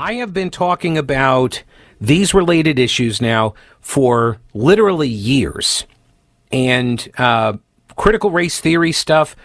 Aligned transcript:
I 0.00 0.14
have 0.14 0.32
been 0.32 0.48
talking 0.48 0.96
about 0.96 1.62
these 2.00 2.32
related 2.32 2.78
issues 2.78 3.20
now 3.20 3.52
for 3.82 4.38
literally 4.54 5.10
years. 5.10 5.84
And 6.50 7.06
uh, 7.18 7.58
critical 7.96 8.30
race 8.30 8.60
theory 8.60 8.92
stuff 8.92 9.36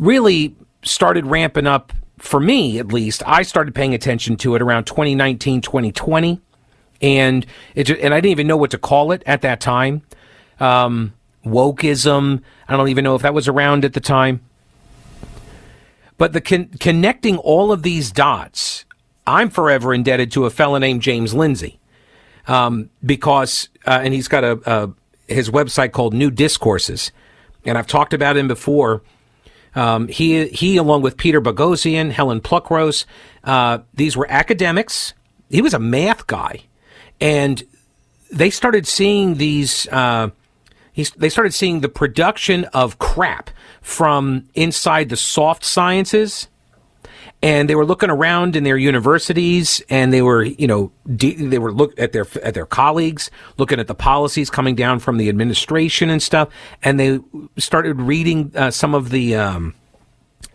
really 0.00 0.56
started 0.82 1.26
ramping 1.26 1.68
up 1.68 1.92
for 2.18 2.40
me, 2.40 2.80
at 2.80 2.88
least. 2.88 3.22
I 3.26 3.42
started 3.42 3.76
paying 3.76 3.94
attention 3.94 4.34
to 4.38 4.56
it 4.56 4.60
around 4.60 4.86
2019, 4.86 5.60
2020. 5.60 6.40
And, 7.00 7.46
it, 7.76 7.88
and 7.88 8.12
I 8.12 8.16
didn't 8.16 8.32
even 8.32 8.48
know 8.48 8.56
what 8.56 8.72
to 8.72 8.78
call 8.78 9.12
it 9.12 9.22
at 9.24 9.42
that 9.42 9.60
time. 9.60 10.02
Um, 10.58 11.14
wokeism. 11.46 12.42
I 12.66 12.76
don't 12.76 12.88
even 12.88 13.04
know 13.04 13.14
if 13.14 13.22
that 13.22 13.34
was 13.34 13.46
around 13.46 13.84
at 13.84 13.92
the 13.92 14.00
time. 14.00 14.40
But 16.18 16.32
the 16.32 16.40
con- 16.40 16.70
connecting 16.80 17.36
all 17.36 17.70
of 17.70 17.84
these 17.84 18.10
dots 18.10 18.84
I'm 19.26 19.50
forever 19.50 19.94
indebted 19.94 20.32
to 20.32 20.46
a 20.46 20.50
fellow 20.50 20.78
named 20.78 21.02
James 21.02 21.34
Lindsay, 21.34 21.78
um, 22.46 22.90
because 23.04 23.68
uh, 23.86 24.00
and 24.02 24.12
he's 24.12 24.28
got 24.28 24.44
a, 24.44 24.60
a, 24.66 24.92
his 25.32 25.50
website 25.50 25.92
called 25.92 26.14
New 26.14 26.30
Discourses, 26.30 27.12
and 27.64 27.78
I've 27.78 27.86
talked 27.86 28.14
about 28.14 28.36
him 28.36 28.48
before. 28.48 29.02
Um, 29.74 30.08
he 30.08 30.48
he 30.48 30.76
along 30.76 31.02
with 31.02 31.16
Peter 31.16 31.40
Boghossian, 31.40 32.10
Helen 32.10 32.40
Pluckrose, 32.40 33.06
uh, 33.44 33.78
these 33.94 34.16
were 34.16 34.30
academics. 34.30 35.14
He 35.50 35.62
was 35.62 35.74
a 35.74 35.78
math 35.78 36.26
guy, 36.26 36.62
and 37.20 37.62
they 38.30 38.50
started 38.50 38.86
seeing 38.86 39.36
these. 39.36 39.86
Uh, 39.88 40.30
they 41.16 41.30
started 41.30 41.54
seeing 41.54 41.80
the 41.80 41.88
production 41.88 42.64
of 42.66 42.98
crap 42.98 43.48
from 43.80 44.48
inside 44.54 45.08
the 45.08 45.16
soft 45.16 45.64
sciences 45.64 46.48
and 47.42 47.68
they 47.68 47.74
were 47.74 47.84
looking 47.84 48.10
around 48.10 48.54
in 48.54 48.62
their 48.62 48.76
universities 48.76 49.82
and 49.88 50.12
they 50.12 50.22
were 50.22 50.44
you 50.44 50.66
know 50.66 50.92
de- 51.16 51.34
they 51.34 51.58
were 51.58 51.72
look 51.72 51.98
at 51.98 52.12
their 52.12 52.26
at 52.42 52.54
their 52.54 52.66
colleagues 52.66 53.30
looking 53.58 53.80
at 53.80 53.88
the 53.88 53.94
policies 53.94 54.48
coming 54.48 54.74
down 54.74 54.98
from 54.98 55.18
the 55.18 55.28
administration 55.28 56.08
and 56.08 56.22
stuff 56.22 56.48
and 56.82 56.98
they 56.98 57.18
started 57.58 58.00
reading 58.00 58.52
uh, 58.54 58.70
some 58.70 58.94
of 58.94 59.10
the 59.10 59.34
um, 59.34 59.74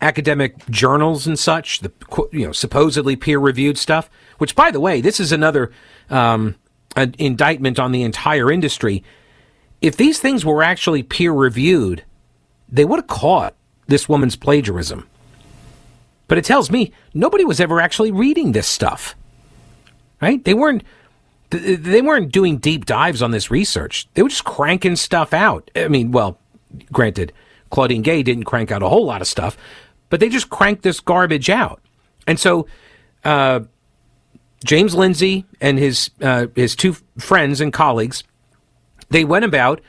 academic 0.00 0.66
journals 0.70 1.26
and 1.26 1.38
such 1.38 1.80
the 1.80 1.92
you 2.32 2.46
know 2.46 2.52
supposedly 2.52 3.16
peer 3.16 3.38
reviewed 3.38 3.76
stuff 3.76 4.10
which 4.38 4.54
by 4.54 4.70
the 4.70 4.80
way 4.80 5.00
this 5.00 5.20
is 5.20 5.32
another 5.32 5.70
um, 6.10 6.54
an 6.96 7.14
indictment 7.18 7.78
on 7.78 7.92
the 7.92 8.02
entire 8.02 8.50
industry. 8.50 9.04
If 9.80 9.96
these 9.96 10.18
things 10.18 10.44
were 10.44 10.62
actually 10.62 11.02
peer 11.02 11.32
reviewed 11.32 12.02
they 12.70 12.84
would 12.84 12.98
have 12.98 13.06
caught 13.06 13.54
this 13.86 14.08
woman's 14.08 14.36
plagiarism 14.36 15.08
but 16.28 16.38
it 16.38 16.44
tells 16.44 16.70
me 16.70 16.92
nobody 17.14 17.44
was 17.44 17.60
ever 17.60 17.80
actually 17.80 18.12
reading 18.12 18.52
this 18.52 18.68
stuff. 18.68 19.16
Right? 20.20 20.44
They 20.44 20.54
weren't 20.54 20.84
they 21.50 22.02
weren't 22.02 22.30
doing 22.30 22.58
deep 22.58 22.84
dives 22.84 23.22
on 23.22 23.30
this 23.30 23.50
research. 23.50 24.06
They 24.14 24.22
were 24.22 24.28
just 24.28 24.44
cranking 24.44 24.96
stuff 24.96 25.32
out. 25.32 25.70
I 25.74 25.88
mean, 25.88 26.12
well, 26.12 26.38
granted, 26.92 27.32
Claudine 27.70 28.02
Gay 28.02 28.22
didn't 28.22 28.44
crank 28.44 28.70
out 28.70 28.82
a 28.82 28.88
whole 28.88 29.06
lot 29.06 29.22
of 29.22 29.26
stuff, 29.26 29.56
but 30.10 30.20
they 30.20 30.28
just 30.28 30.50
cranked 30.50 30.82
this 30.82 31.00
garbage 31.00 31.48
out. 31.48 31.80
And 32.26 32.38
so 32.38 32.66
uh, 33.24 33.60
James 34.64 34.94
Lindsay 34.94 35.46
and 35.60 35.78
his 35.78 36.10
uh, 36.20 36.48
his 36.54 36.76
two 36.76 36.96
friends 37.18 37.60
and 37.60 37.72
colleagues, 37.72 38.24
they 39.08 39.24
went 39.24 39.46
about 39.46 39.80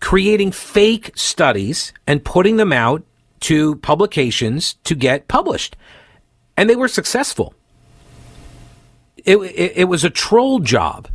creating 0.00 0.52
fake 0.52 1.12
studies 1.14 1.92
and 2.06 2.24
putting 2.24 2.56
them 2.56 2.72
out 2.72 3.02
to 3.40 3.76
publications 3.76 4.74
to 4.84 4.94
get 4.94 5.28
published. 5.28 5.76
And 6.56 6.68
they 6.68 6.76
were 6.76 6.88
successful. 6.88 7.54
It, 9.16 9.36
it, 9.36 9.72
it, 9.76 9.84
was 9.84 10.04
a 10.04 10.10
troll 10.10 10.60
job, 10.60 11.08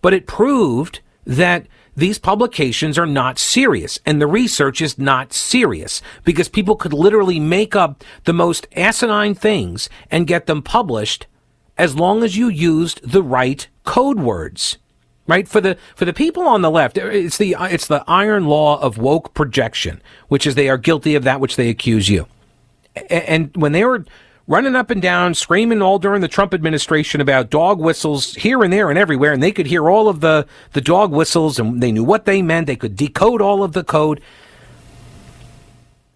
but 0.00 0.12
it 0.12 0.26
proved 0.26 1.00
that 1.24 1.66
these 1.96 2.18
publications 2.18 2.98
are 2.98 3.06
not 3.06 3.38
serious 3.38 3.98
and 4.06 4.20
the 4.20 4.26
research 4.26 4.80
is 4.80 4.98
not 4.98 5.32
serious 5.32 6.02
because 6.24 6.48
people 6.48 6.74
could 6.74 6.92
literally 6.92 7.38
make 7.38 7.76
up 7.76 8.02
the 8.24 8.32
most 8.32 8.66
asinine 8.74 9.34
things 9.34 9.88
and 10.10 10.26
get 10.26 10.46
them 10.46 10.62
published 10.62 11.26
as 11.76 11.94
long 11.94 12.22
as 12.22 12.36
you 12.36 12.48
used 12.48 13.00
the 13.08 13.22
right 13.22 13.68
code 13.84 14.18
words 14.20 14.78
right? 15.26 15.48
For 15.48 15.60
the 15.60 15.76
for 15.94 16.04
the 16.04 16.12
people 16.12 16.44
on 16.44 16.62
the 16.62 16.70
left 16.70 16.98
uh, 16.98 17.06
it's 17.06 17.38
the 17.38 17.54
uh, 17.54 17.66
it's 17.66 17.86
the 17.86 18.04
iron 18.06 18.46
law 18.46 18.80
of 18.80 18.98
woke 18.98 19.34
projection 19.34 20.02
which 20.28 20.46
is 20.46 20.54
they 20.54 20.68
are 20.68 20.78
guilty 20.78 21.14
of 21.14 21.24
that 21.24 21.40
which 21.40 21.56
they 21.56 21.68
accuse 21.68 22.08
you. 22.08 22.26
And 23.08 23.50
when 23.56 23.72
they 23.72 23.84
were 23.84 24.04
running 24.46 24.74
up 24.74 24.90
and 24.90 25.00
down 25.00 25.34
screaming 25.34 25.80
all 25.80 25.98
during 25.98 26.20
the 26.20 26.28
Trump 26.28 26.52
administration 26.52 27.20
about 27.20 27.48
dog 27.48 27.78
whistles 27.78 28.34
here 28.34 28.62
and 28.62 28.72
there 28.72 28.90
and 28.90 28.98
everywhere 28.98 29.32
and 29.32 29.42
they 29.42 29.52
could 29.52 29.66
hear 29.66 29.88
all 29.88 30.08
of 30.08 30.20
the 30.20 30.46
the 30.72 30.80
dog 30.80 31.12
whistles 31.12 31.58
and 31.58 31.82
they 31.82 31.92
knew 31.92 32.04
what 32.04 32.24
they 32.24 32.42
meant 32.42 32.66
they 32.66 32.76
could 32.76 32.96
decode 32.96 33.40
all 33.40 33.62
of 33.62 33.72
the 33.72 33.84
code. 33.84 34.20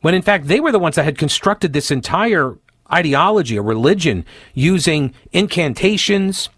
When 0.01 0.15
in 0.15 0.23
fact 0.23 0.49
they 0.49 0.61
were 0.61 0.73
the 0.73 0.79
ones 0.79 0.97
that 0.97 1.05
had 1.05 1.19
constructed 1.19 1.73
this 1.73 1.91
entire 1.91 2.57
ideology 2.93 3.57
a 3.57 3.63
religion 3.63 4.25
using 4.55 5.13
incantations 5.33 6.49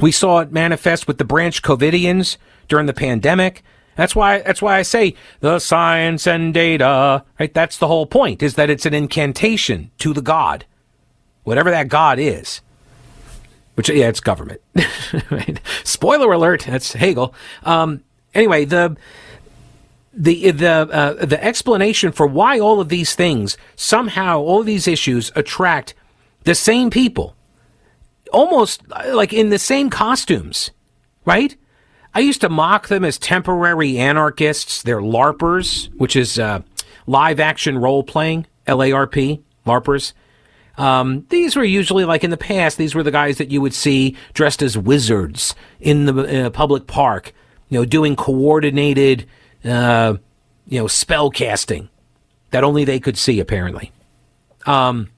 we 0.00 0.12
saw 0.12 0.40
it 0.40 0.52
manifest 0.52 1.06
with 1.06 1.18
the 1.18 1.24
Branch 1.24 1.62
Covidians 1.62 2.36
during 2.68 2.86
the 2.86 2.92
pandemic. 2.92 3.62
That's 3.96 4.16
why 4.16 4.40
that's 4.40 4.60
why 4.60 4.78
I 4.78 4.82
say 4.82 5.14
the 5.40 5.58
science 5.58 6.26
and 6.26 6.52
data, 6.52 7.24
right? 7.38 7.54
That's 7.54 7.78
the 7.78 7.86
whole 7.86 8.06
point 8.06 8.42
is 8.42 8.54
that 8.54 8.70
it's 8.70 8.86
an 8.86 8.94
incantation 8.94 9.90
to 9.98 10.12
the 10.12 10.22
god. 10.22 10.64
Whatever 11.44 11.70
that 11.70 11.88
god 11.88 12.18
is. 12.18 12.60
Which 13.74 13.88
yeah, 13.88 14.08
it's 14.08 14.20
government. 14.20 14.60
Spoiler 15.84 16.32
alert, 16.32 16.64
that's 16.66 16.92
Hegel. 16.92 17.34
Um, 17.62 18.02
anyway, 18.34 18.64
the 18.64 18.96
the 20.12 20.50
the 20.50 20.68
uh, 20.68 21.24
the 21.24 21.42
explanation 21.42 22.12
for 22.12 22.26
why 22.26 22.58
all 22.58 22.80
of 22.80 22.88
these 22.88 23.14
things 23.14 23.56
somehow 23.76 24.40
all 24.40 24.60
of 24.60 24.66
these 24.66 24.88
issues 24.88 25.30
attract 25.36 25.94
the 26.44 26.54
same 26.54 26.90
people 26.90 27.36
almost 28.34 28.82
like 29.12 29.32
in 29.32 29.48
the 29.48 29.58
same 29.58 29.88
costumes, 29.88 30.70
right? 31.24 31.56
I 32.12 32.20
used 32.20 32.42
to 32.42 32.48
mock 32.48 32.88
them 32.88 33.04
as 33.04 33.18
temporary 33.18 33.98
anarchists. 33.98 34.82
They're 34.82 35.00
LARPers, 35.00 35.92
which 35.96 36.16
is 36.16 36.38
uh, 36.38 36.60
live 37.06 37.40
action 37.40 37.78
role 37.78 38.04
playing, 38.04 38.46
L 38.66 38.82
A 38.82 38.92
R 38.92 39.06
P, 39.06 39.42
LARPers. 39.66 40.12
Um, 40.76 41.24
these 41.30 41.56
were 41.56 41.64
usually 41.64 42.04
like 42.04 42.24
in 42.24 42.30
the 42.30 42.36
past, 42.36 42.78
these 42.78 42.94
were 42.94 43.04
the 43.04 43.12
guys 43.12 43.38
that 43.38 43.50
you 43.50 43.60
would 43.60 43.74
see 43.74 44.16
dressed 44.32 44.62
as 44.62 44.76
wizards 44.76 45.54
in 45.80 46.06
the 46.06 46.24
in 46.24 46.52
public 46.52 46.86
park, 46.86 47.32
you 47.68 47.78
know, 47.78 47.84
doing 47.84 48.16
coordinated, 48.16 49.26
uh, 49.64 50.14
you 50.66 50.80
know, 50.80 50.88
spell 50.88 51.30
casting 51.30 51.88
that 52.50 52.64
only 52.64 52.84
they 52.84 52.98
could 53.00 53.16
see, 53.16 53.40
apparently. 53.40 53.92
Um, 54.66 55.10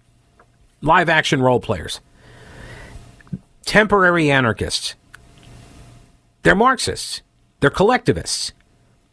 live 0.82 1.08
action 1.08 1.40
role 1.40 1.60
players 1.60 2.00
temporary 3.66 4.30
anarchists. 4.30 4.94
They're 6.42 6.54
Marxists. 6.54 7.20
They're 7.60 7.70
collectivists. 7.70 8.52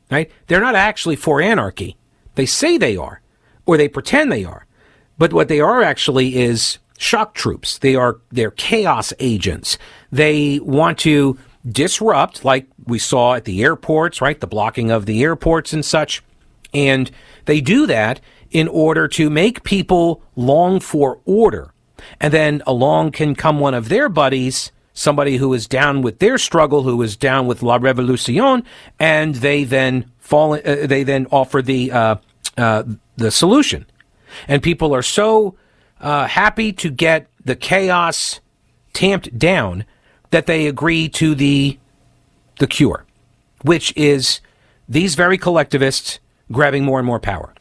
Right? 0.09 0.31
They're 0.47 0.61
not 0.61 0.75
actually 0.75 1.15
for 1.15 1.41
anarchy. 1.41 1.97
They 2.35 2.45
say 2.45 2.77
they 2.77 2.95
are, 2.95 3.21
or 3.65 3.77
they 3.77 3.87
pretend 3.89 4.31
they 4.31 4.45
are. 4.45 4.65
But 5.17 5.33
what 5.33 5.47
they 5.47 5.59
are 5.59 5.81
actually 5.81 6.35
is 6.35 6.77
shock 6.97 7.33
troops. 7.33 7.79
They 7.79 7.95
are 7.95 8.19
they're 8.31 8.51
chaos 8.51 9.13
agents. 9.19 9.77
They 10.11 10.59
want 10.59 10.99
to 10.99 11.37
disrupt, 11.67 12.45
like 12.45 12.67
we 12.85 12.99
saw 12.99 13.35
at 13.35 13.45
the 13.45 13.63
airports, 13.63 14.21
right? 14.21 14.39
The 14.39 14.47
blocking 14.47 14.91
of 14.91 15.05
the 15.05 15.23
airports 15.23 15.73
and 15.73 15.83
such. 15.83 16.23
And 16.73 17.09
they 17.45 17.61
do 17.61 17.87
that 17.87 18.19
in 18.51 18.67
order 18.67 19.07
to 19.07 19.29
make 19.29 19.63
people 19.63 20.21
long 20.35 20.79
for 20.79 21.19
order 21.25 21.72
and 22.19 22.33
then 22.33 22.61
along 22.65 23.11
can 23.11 23.35
come 23.35 23.59
one 23.59 23.73
of 23.73 23.89
their 23.89 24.09
buddies, 24.09 24.71
somebody 24.93 25.37
who 25.37 25.53
is 25.53 25.67
down 25.67 26.01
with 26.01 26.19
their 26.19 26.37
struggle, 26.37 26.83
who 26.83 27.01
is 27.01 27.15
down 27.15 27.47
with 27.47 27.63
La 27.63 27.77
Revolucion, 27.77 28.63
and 28.99 29.35
they 29.35 29.63
then 29.63 30.11
fall. 30.19 30.53
Uh, 30.53 30.87
they 30.87 31.03
then 31.03 31.27
offer 31.31 31.61
the 31.61 31.91
uh, 31.91 32.15
uh, 32.57 32.83
the 33.17 33.31
solution, 33.31 33.85
and 34.47 34.61
people 34.61 34.93
are 34.93 35.03
so 35.03 35.55
uh, 36.01 36.27
happy 36.27 36.73
to 36.73 36.89
get 36.89 37.27
the 37.43 37.55
chaos 37.55 38.39
tamped 38.93 39.37
down 39.37 39.85
that 40.31 40.45
they 40.45 40.67
agree 40.67 41.09
to 41.09 41.35
the 41.35 41.77
the 42.59 42.67
cure, 42.67 43.05
which 43.63 43.93
is 43.95 44.39
these 44.87 45.15
very 45.15 45.37
collectivists 45.37 46.19
grabbing 46.51 46.83
more 46.83 46.99
and 46.99 47.05
more 47.05 47.19
power. 47.19 47.52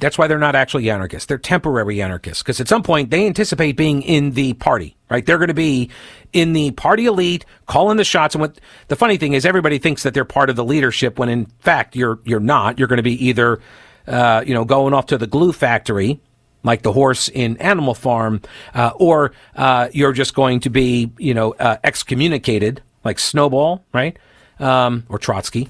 That's 0.00 0.18
why 0.18 0.26
they're 0.26 0.38
not 0.38 0.56
actually 0.56 0.90
anarchists. 0.90 1.26
They're 1.26 1.38
temporary 1.38 2.00
anarchists 2.02 2.42
because 2.42 2.60
at 2.60 2.68
some 2.68 2.82
point 2.82 3.10
they 3.10 3.26
anticipate 3.26 3.76
being 3.76 4.02
in 4.02 4.32
the 4.32 4.54
party, 4.54 4.96
right? 5.08 5.24
They're 5.24 5.38
going 5.38 5.48
to 5.48 5.54
be 5.54 5.90
in 6.32 6.52
the 6.52 6.70
party 6.72 7.06
elite, 7.06 7.44
calling 7.66 7.96
the 7.96 8.04
shots. 8.04 8.34
And 8.34 8.40
what 8.40 8.58
the 8.88 8.96
funny 8.96 9.16
thing 9.16 9.34
is, 9.34 9.44
everybody 9.44 9.78
thinks 9.78 10.02
that 10.02 10.14
they're 10.14 10.24
part 10.24 10.50
of 10.50 10.56
the 10.56 10.64
leadership 10.64 11.18
when 11.18 11.28
in 11.28 11.46
fact 11.60 11.94
you're 11.94 12.18
you're 12.24 12.40
not. 12.40 12.78
You're 12.78 12.88
going 12.88 12.96
to 12.98 13.02
be 13.02 13.26
either, 13.26 13.60
uh, 14.06 14.42
you 14.46 14.54
know, 14.54 14.64
going 14.64 14.94
off 14.94 15.06
to 15.06 15.18
the 15.18 15.26
glue 15.26 15.52
factory, 15.52 16.20
like 16.62 16.82
the 16.82 16.92
horse 16.92 17.28
in 17.28 17.56
Animal 17.58 17.94
Farm, 17.94 18.40
uh, 18.74 18.92
or 18.96 19.32
uh, 19.56 19.88
you're 19.92 20.12
just 20.12 20.34
going 20.34 20.60
to 20.60 20.70
be, 20.70 21.12
you 21.18 21.34
know, 21.34 21.52
uh, 21.52 21.76
excommunicated, 21.84 22.82
like 23.04 23.18
Snowball, 23.18 23.84
right, 23.92 24.18
um, 24.58 25.04
or 25.08 25.18
Trotsky. 25.18 25.68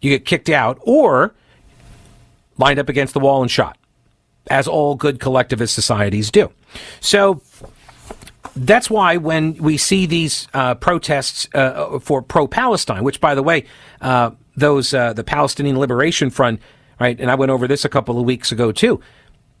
You 0.00 0.10
get 0.10 0.24
kicked 0.24 0.50
out, 0.50 0.78
or 0.82 1.34
lined 2.58 2.78
up 2.78 2.88
against 2.88 3.14
the 3.14 3.20
wall 3.20 3.42
and 3.42 3.50
shot, 3.50 3.76
as 4.50 4.66
all 4.68 4.94
good 4.94 5.20
collectivist 5.20 5.74
societies 5.74 6.30
do. 6.30 6.50
So 7.00 7.40
that's 8.54 8.88
why 8.88 9.18
when 9.18 9.54
we 9.54 9.76
see 9.76 10.06
these 10.06 10.48
uh, 10.54 10.74
protests 10.74 11.48
uh, 11.54 11.98
for 11.98 12.22
pro-Palestine, 12.22 13.04
which, 13.04 13.20
by 13.20 13.34
the 13.34 13.42
way, 13.42 13.66
uh, 14.00 14.30
those 14.56 14.94
uh, 14.94 15.12
the 15.12 15.24
Palestinian 15.24 15.78
Liberation 15.78 16.30
Front, 16.30 16.60
right, 16.98 17.20
and 17.20 17.30
I 17.30 17.34
went 17.34 17.50
over 17.50 17.68
this 17.68 17.84
a 17.84 17.88
couple 17.88 18.18
of 18.18 18.24
weeks 18.24 18.50
ago 18.52 18.72
too. 18.72 19.00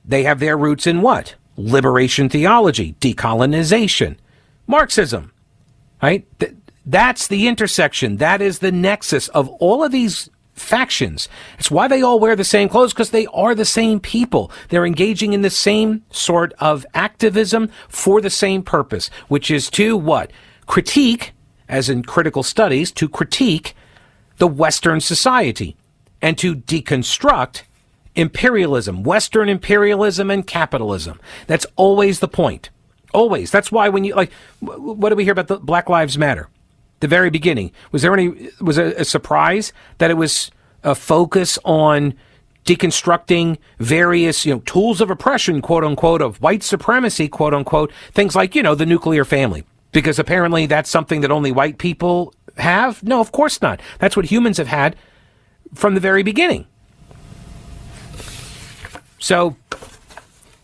They 0.04 0.22
have 0.22 0.40
their 0.40 0.56
roots 0.56 0.86
in 0.86 1.02
what? 1.02 1.34
Liberation 1.56 2.28
theology, 2.28 2.94
decolonization, 3.00 4.16
Marxism, 4.66 5.32
right? 6.02 6.26
Th- 6.38 6.54
that's 6.86 7.26
the 7.26 7.48
intersection. 7.48 8.18
That 8.18 8.40
is 8.40 8.60
the 8.60 8.72
nexus 8.72 9.28
of 9.28 9.48
all 9.48 9.82
of 9.82 9.92
these 9.92 10.30
factions. 10.56 11.28
It's 11.58 11.70
why 11.70 11.86
they 11.86 12.02
all 12.02 12.18
wear 12.18 12.34
the 12.34 12.44
same 12.44 12.68
clothes 12.68 12.92
because 12.92 13.10
they 13.10 13.26
are 13.26 13.54
the 13.54 13.64
same 13.64 14.00
people. 14.00 14.50
They're 14.70 14.86
engaging 14.86 15.32
in 15.32 15.42
the 15.42 15.50
same 15.50 16.02
sort 16.10 16.52
of 16.58 16.84
activism 16.94 17.70
for 17.88 18.20
the 18.20 18.30
same 18.30 18.62
purpose, 18.62 19.10
which 19.28 19.50
is 19.50 19.70
to 19.70 19.96
what? 19.96 20.30
Critique, 20.66 21.32
as 21.68 21.88
in 21.88 22.02
critical 22.02 22.42
studies, 22.42 22.90
to 22.92 23.08
critique 23.08 23.74
the 24.38 24.48
Western 24.48 25.00
society 25.00 25.76
and 26.20 26.36
to 26.38 26.56
deconstruct 26.56 27.62
imperialism, 28.14 29.02
Western 29.02 29.48
imperialism 29.48 30.30
and 30.30 30.46
capitalism. 30.46 31.20
That's 31.46 31.66
always 31.76 32.20
the 32.20 32.28
point. 32.28 32.70
Always. 33.12 33.50
That's 33.50 33.70
why 33.70 33.88
when 33.88 34.04
you, 34.04 34.14
like, 34.14 34.32
what 34.60 35.10
do 35.10 35.16
we 35.16 35.24
hear 35.24 35.32
about 35.32 35.48
the 35.48 35.58
Black 35.58 35.88
Lives 35.88 36.18
Matter? 36.18 36.48
The 37.00 37.08
very 37.08 37.30
beginning. 37.30 37.72
Was 37.92 38.02
there 38.02 38.12
any 38.14 38.50
was 38.60 38.78
it 38.78 38.96
a 38.98 39.04
surprise 39.04 39.72
that 39.98 40.10
it 40.10 40.14
was 40.14 40.50
a 40.82 40.94
focus 40.94 41.58
on 41.64 42.14
deconstructing 42.64 43.58
various 43.78 44.44
you 44.44 44.54
know 44.54 44.60
tools 44.60 45.00
of 45.00 45.10
oppression, 45.10 45.62
quote 45.62 45.84
unquote, 45.84 46.22
of 46.22 46.40
white 46.40 46.62
supremacy, 46.62 47.28
quote 47.28 47.54
unquote, 47.54 47.92
things 48.12 48.34
like 48.34 48.54
you 48.54 48.62
know 48.62 48.74
the 48.74 48.86
nuclear 48.86 49.24
family, 49.24 49.64
because 49.92 50.18
apparently 50.18 50.66
that's 50.66 50.90
something 50.90 51.20
that 51.20 51.30
only 51.30 51.52
white 51.52 51.78
people 51.78 52.34
have. 52.58 53.02
No, 53.02 53.20
of 53.20 53.32
course 53.32 53.62
not. 53.62 53.80
That's 53.98 54.16
what 54.16 54.26
humans 54.26 54.58
have 54.58 54.68
had 54.68 54.96
from 55.74 55.94
the 55.94 56.00
very 56.00 56.22
beginning. 56.22 56.66
So 59.18 59.56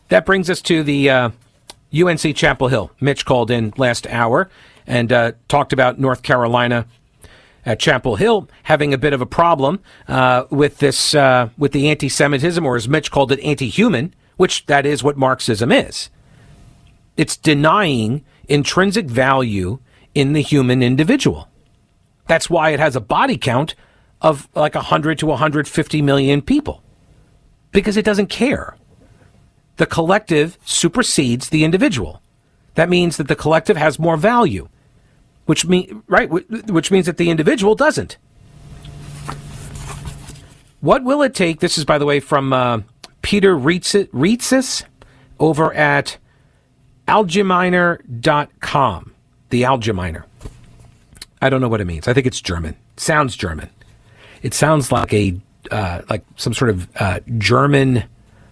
that 0.08 0.26
brings 0.26 0.50
us 0.50 0.60
to 0.62 0.82
the 0.82 1.10
uh, 1.10 1.30
UNC 1.94 2.36
Chapel 2.36 2.68
Hill. 2.68 2.92
Mitch 3.00 3.24
called 3.24 3.50
in 3.50 3.72
last 3.76 4.06
hour 4.08 4.50
and 4.86 5.12
uh, 5.12 5.32
talked 5.48 5.72
about 5.72 5.98
North 5.98 6.22
Carolina 6.22 6.86
at 7.64 7.78
Chapel 7.78 8.16
Hill 8.16 8.48
having 8.64 8.92
a 8.92 8.98
bit 8.98 9.12
of 9.12 9.20
a 9.20 9.26
problem 9.26 9.80
uh, 10.08 10.44
with 10.50 10.78
this, 10.78 11.14
uh, 11.14 11.48
with 11.56 11.72
the 11.72 11.88
anti-Semitism, 11.88 12.64
or 12.64 12.76
as 12.76 12.88
Mitch 12.88 13.10
called 13.10 13.32
it, 13.32 13.40
anti-human, 13.40 14.14
which 14.36 14.66
that 14.66 14.84
is 14.84 15.02
what 15.02 15.16
Marxism 15.16 15.70
is. 15.70 16.10
It's 17.16 17.36
denying 17.36 18.24
intrinsic 18.48 19.06
value 19.06 19.78
in 20.14 20.32
the 20.32 20.42
human 20.42 20.82
individual. 20.82 21.48
That's 22.26 22.50
why 22.50 22.70
it 22.70 22.80
has 22.80 22.96
a 22.96 23.00
body 23.00 23.36
count 23.36 23.74
of 24.20 24.48
like 24.54 24.74
100 24.74 25.18
to 25.18 25.26
150 25.26 26.02
million 26.02 26.42
people, 26.42 26.82
because 27.72 27.96
it 27.96 28.04
doesn't 28.04 28.28
care. 28.28 28.76
The 29.76 29.86
collective 29.86 30.58
supersedes 30.64 31.48
the 31.48 31.64
individual. 31.64 32.22
That 32.74 32.88
means 32.88 33.16
that 33.16 33.28
the 33.28 33.36
collective 33.36 33.76
has 33.76 33.98
more 33.98 34.16
value 34.16 34.68
which 35.46 35.66
mean 35.66 36.02
right, 36.08 36.28
which 36.30 36.90
means 36.90 37.06
that 37.06 37.16
the 37.16 37.30
individual 37.30 37.74
doesn't. 37.74 38.16
What 40.80 41.04
will 41.04 41.22
it 41.22 41.34
take? 41.34 41.60
This 41.60 41.78
is, 41.78 41.84
by 41.84 41.98
the 41.98 42.04
way, 42.04 42.18
from 42.18 42.52
uh, 42.52 42.80
Peter 43.22 43.56
Reitzes 43.56 44.84
over 45.38 45.72
at 45.74 46.18
algemeiner.com. 47.06 49.08
The 49.50 49.62
algeminer. 49.62 50.24
I 51.40 51.50
don't 51.50 51.60
know 51.60 51.68
what 51.68 51.80
it 51.80 51.84
means. 51.84 52.08
I 52.08 52.14
think 52.14 52.26
it's 52.26 52.40
German. 52.40 52.76
sounds 52.96 53.36
German. 53.36 53.68
It 54.42 54.54
sounds 54.54 54.90
like 54.90 55.12
a 55.12 55.40
uh, 55.70 56.02
like 56.10 56.24
some 56.36 56.54
sort 56.54 56.70
of 56.70 56.88
uh, 56.96 57.20
German. 57.38 58.04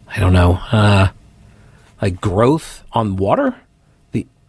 I 0.09 0.21
don't 0.21 0.33
know. 0.33 0.61
Uh, 0.71 1.09
like 2.03 2.21
growth 2.21 2.85
on 2.93 3.17
water 3.17 3.57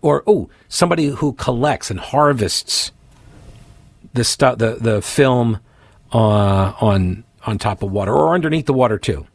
or 0.01 0.23
oh, 0.27 0.49
somebody 0.69 1.07
who 1.07 1.33
collects 1.33 1.91
and 1.91 1.99
harvests 1.99 2.91
the 4.13 4.23
stuff, 4.23 4.57
the 4.57 4.75
the 4.75 5.01
film 5.01 5.59
uh, 6.13 6.73
on 6.81 7.23
on 7.45 7.57
top 7.57 7.81
of 7.83 7.91
water 7.91 8.13
or 8.13 8.33
underneath 8.33 8.65
the 8.65 8.73
water 8.73 8.97
too, 8.97 9.25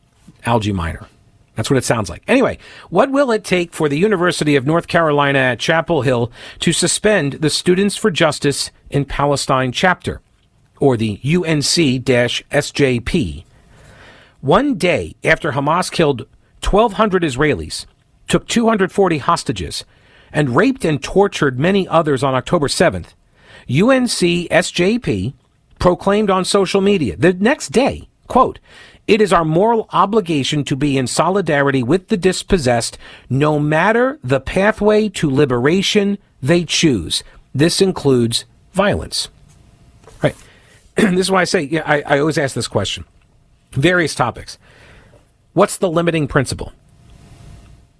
algae 0.44 0.72
miner. 0.72 1.06
That's 1.54 1.70
what 1.70 1.78
it 1.78 1.84
sounds 1.84 2.10
like. 2.10 2.22
Anyway, 2.28 2.58
what 2.90 3.10
will 3.10 3.30
it 3.30 3.42
take 3.42 3.72
for 3.72 3.88
the 3.88 3.96
University 3.98 4.56
of 4.56 4.66
North 4.66 4.88
Carolina 4.88 5.38
at 5.38 5.58
Chapel 5.58 6.02
Hill 6.02 6.30
to 6.60 6.72
suspend 6.72 7.32
the 7.34 7.48
Students 7.48 7.96
for 7.96 8.10
Justice 8.10 8.70
in 8.90 9.06
Palestine 9.06 9.72
chapter, 9.72 10.20
or 10.78 10.98
the 10.98 11.18
UNC-SJP? 11.24 11.74
One 14.42 14.74
day 14.74 15.16
after 15.24 15.52
Hamas 15.52 15.90
killed 15.90 16.26
1,200 16.62 17.22
Israelis, 17.22 17.86
took 18.28 18.46
240 18.46 19.18
hostages, 19.18 19.86
and 20.32 20.56
raped 20.56 20.84
and 20.84 21.02
tortured 21.02 21.58
many 21.58 21.86
others 21.88 22.22
on 22.22 22.34
October 22.34 22.68
7th, 22.68 23.14
UNC 23.68 24.48
SJP 24.50 25.34
proclaimed 25.78 26.30
on 26.30 26.44
social 26.44 26.80
media 26.80 27.16
the 27.16 27.32
next 27.34 27.68
day, 27.68 28.08
quote, 28.26 28.58
it 29.06 29.20
is 29.20 29.32
our 29.32 29.44
moral 29.44 29.88
obligation 29.92 30.64
to 30.64 30.74
be 30.74 30.98
in 30.98 31.06
solidarity 31.06 31.82
with 31.82 32.08
the 32.08 32.16
dispossessed, 32.16 32.98
no 33.30 33.58
matter 33.58 34.18
the 34.24 34.40
pathway 34.40 35.08
to 35.10 35.30
liberation 35.30 36.18
they 36.42 36.64
choose. 36.64 37.22
This 37.54 37.80
includes 37.80 38.44
violence. 38.72 39.28
Right. 40.22 40.34
this 40.96 41.20
is 41.20 41.30
why 41.30 41.42
I 41.42 41.44
say, 41.44 41.62
yeah, 41.62 41.82
I, 41.86 42.02
I 42.02 42.18
always 42.18 42.36
ask 42.36 42.54
this 42.54 42.68
question. 42.68 43.04
Various 43.72 44.14
topics. 44.14 44.58
What's 45.52 45.76
the 45.78 45.88
limiting 45.88 46.26
principle? 46.26 46.72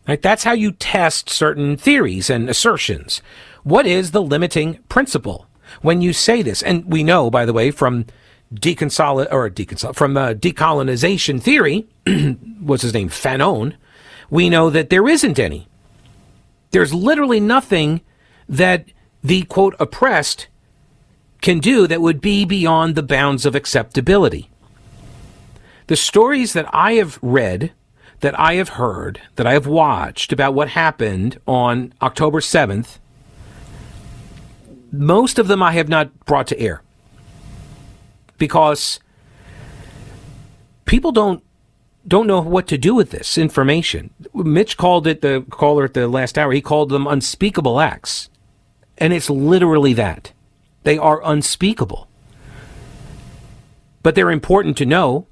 Right? 0.09 0.23
That's 0.23 0.45
how 0.45 0.53
you 0.53 0.73
test 0.73 1.29
certain 1.31 1.77
theories 1.77 2.31
and 2.31 2.49
assertions. 2.49 3.21
What 3.65 3.87
is 3.87 4.13
the 4.13 4.23
limiting 4.23 4.79
principle 4.89 5.47
when 5.83 6.01
you 6.01 6.13
say 6.13 6.43
this? 6.43 6.63
And 6.63 6.85
we 6.85 7.03
know, 7.03 7.31
by 7.31 7.45
the 7.45 7.53
way, 7.53 7.71
from 7.73 8.07
deconsolid 8.55 9.27
or 9.33 9.51
deconsolid 9.51 9.97
from 9.97 10.17
uh, 10.17 10.35
decolonization 10.35 11.43
theory, 11.43 11.87
what's 12.61 12.83
his 12.83 12.95
name, 12.95 13.09
Fanon, 13.09 13.75
we 14.31 14.49
know 14.49 14.71
that 14.71 14.91
there 14.91 15.09
isn't 15.09 15.39
any. 15.39 15.69
There's 16.71 16.95
literally 16.95 17.41
nothing 17.41 18.01
that 18.49 18.87
the 19.23 19.43
quote 19.43 19.75
oppressed 19.81 20.49
can 21.43 21.59
do 21.59 21.87
that 21.87 22.01
would 22.01 22.21
be 22.21 22.45
beyond 22.45 22.95
the 22.95 23.03
bounds 23.03 23.45
of 23.45 23.55
acceptability. 23.55 24.51
The 25.89 25.97
stories 25.97 26.53
that 26.53 26.69
I 26.73 26.95
have 26.95 27.19
read 27.23 27.73
that 28.21 28.39
I 28.39 28.55
have 28.55 28.71
heard, 28.71 29.21
that 29.37 29.47
I 29.47 29.53
have 29.53 29.67
watched 29.67 30.33
about 30.33 30.55
what 30.55 30.71
happened 30.71 31.39
on 31.47 31.93
October 32.01 32.41
7th, 32.41 32.99
most 34.93 35.39
of 35.39 35.49
them 35.49 35.63
I 35.63 35.73
have 35.73 35.89
not 35.89 36.25
brought 36.25 36.47
to 36.49 36.59
air 36.59 36.83
because 38.39 39.01
people 40.85 41.13
don't 41.13 41.43
don't 42.07 42.29
know 42.29 42.41
what 42.41 42.69
to 42.69 42.79
do 42.79 42.95
with 42.95 43.11
this 43.11 43.37
information. 43.37 44.11
Mitch 44.33 44.77
called 44.77 45.09
it 45.09 45.23
the 45.23 45.45
caller 45.51 45.85
at 45.85 45.95
the 45.95 46.07
last 46.07 46.39
hour. 46.39 46.53
He 46.53 46.61
called 46.61 46.89
them 46.89 47.05
unspeakable 47.05 47.81
acts. 47.81 48.31
And 48.97 49.13
it's 49.13 49.29
literally 49.29 49.93
that. 49.95 50.33
They 50.85 50.97
are 50.99 51.21
unspeakable. 51.25 52.07
But 54.05 54.15
they're 54.15 54.31
important 54.31 54.77
to 54.79 54.87
know. 54.87 55.27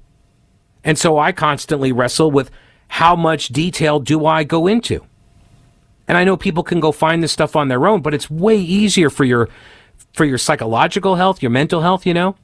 And 0.83 0.99
so 0.99 1.17
I 1.17 1.31
constantly 1.31 1.93
wrestle 1.93 2.29
with 2.29 2.51
how 2.87 3.15
much 3.15 3.49
detail 3.49 3.99
do 3.99 4.25
I 4.25 4.43
go 4.43 4.67
into? 4.67 5.05
And 6.07 6.17
I 6.17 6.23
know 6.23 6.37
people 6.37 6.63
can 6.63 6.79
go 6.79 6.91
find 6.91 7.23
this 7.23 7.31
stuff 7.31 7.55
on 7.55 7.67
their 7.67 7.87
own, 7.87 8.01
but 8.01 8.13
it's 8.13 8.29
way 8.29 8.57
easier 8.57 9.09
for 9.09 9.23
your 9.23 9.49
for 10.13 10.25
your 10.25 10.37
psychological 10.37 11.15
health, 11.15 11.41
your 11.41 11.49
mental 11.49 11.81
health, 11.81 12.05
you 12.05 12.13
know, 12.13 12.35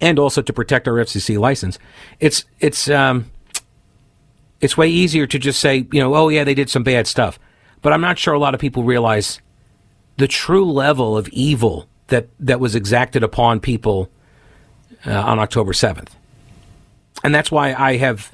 and 0.00 0.18
also 0.18 0.42
to 0.42 0.52
protect 0.52 0.86
our 0.86 0.94
FCC 0.94 1.38
license. 1.38 1.78
It's 2.20 2.44
it's 2.60 2.88
um, 2.90 3.30
it's 4.60 4.76
way 4.76 4.88
easier 4.88 5.26
to 5.26 5.38
just 5.38 5.60
say, 5.60 5.86
you 5.92 6.00
know, 6.00 6.14
oh 6.14 6.28
yeah, 6.28 6.44
they 6.44 6.54
did 6.54 6.70
some 6.70 6.82
bad 6.82 7.06
stuff. 7.06 7.38
But 7.82 7.92
I'm 7.92 8.00
not 8.00 8.18
sure 8.18 8.34
a 8.34 8.38
lot 8.38 8.54
of 8.54 8.60
people 8.60 8.84
realize 8.84 9.40
the 10.16 10.28
true 10.28 10.70
level 10.70 11.16
of 11.16 11.28
evil 11.28 11.88
that 12.08 12.28
that 12.40 12.60
was 12.60 12.74
exacted 12.74 13.22
upon 13.22 13.60
people 13.60 14.10
uh, 15.06 15.12
on 15.12 15.38
October 15.38 15.72
7th. 15.72 16.10
And 17.22 17.34
that's 17.34 17.50
why 17.50 17.74
I 17.74 17.96
have 17.96 18.33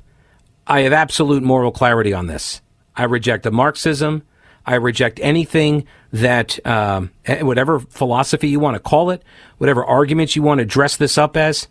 I 0.67 0.81
have 0.81 0.93
absolute 0.93 1.43
moral 1.43 1.73
clarity 1.73 2.13
on 2.13 2.27
this. 2.27 2.61
I 2.97 3.05
reject 3.05 3.45
the 3.45 3.51
Marxism. 3.51 4.23
I 4.67 4.75
reject 4.75 5.19
anything 5.23 5.87
that, 6.13 6.65
um, 6.67 7.11
eh, 7.25 7.43
whatever 7.43 7.81
philosophy 7.81 8.49
you 8.49 8.61
want 8.61 8.75
to 8.75 8.81
call 8.81 9.11
it, 9.11 9.23
whatever 9.59 9.85
arguments 9.85 10.37
you 10.37 10.43
want 10.43 10.59
to 10.59 10.65
dress 10.65 10.97
this 10.97 11.17
up 11.17 11.37
as, 11.37 11.67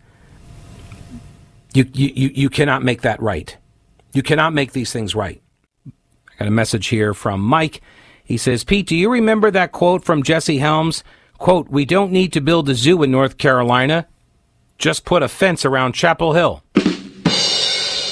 you, 1.72 1.86
you, 1.92 2.30
you 2.34 2.50
cannot 2.50 2.82
make 2.82 3.02
that 3.02 3.22
right. 3.22 3.56
You 4.12 4.22
cannot 4.22 4.52
make 4.52 4.72
these 4.72 4.92
things 4.92 5.14
right. 5.14 5.40
I 5.86 5.90
got 6.38 6.48
a 6.48 6.50
message 6.50 6.88
here 6.88 7.14
from 7.14 7.40
Mike. 7.40 7.80
He 8.24 8.36
says, 8.36 8.64
Pete, 8.64 8.86
do 8.86 8.96
you 8.96 9.10
remember 9.10 9.50
that 9.50 9.72
quote 9.72 10.04
from 10.04 10.22
Jesse 10.22 10.58
Helms? 10.58 11.04
Quote, 11.38 11.68
we 11.68 11.84
don't 11.84 12.12
need 12.12 12.32
to 12.32 12.40
build 12.40 12.68
a 12.68 12.74
zoo 12.74 13.02
in 13.02 13.10
North 13.10 13.38
Carolina. 13.38 14.06
Just 14.78 15.04
put 15.04 15.22
a 15.22 15.28
fence 15.28 15.64
around 15.64 15.92
Chapel 15.92 16.32
Hill. 16.32 16.62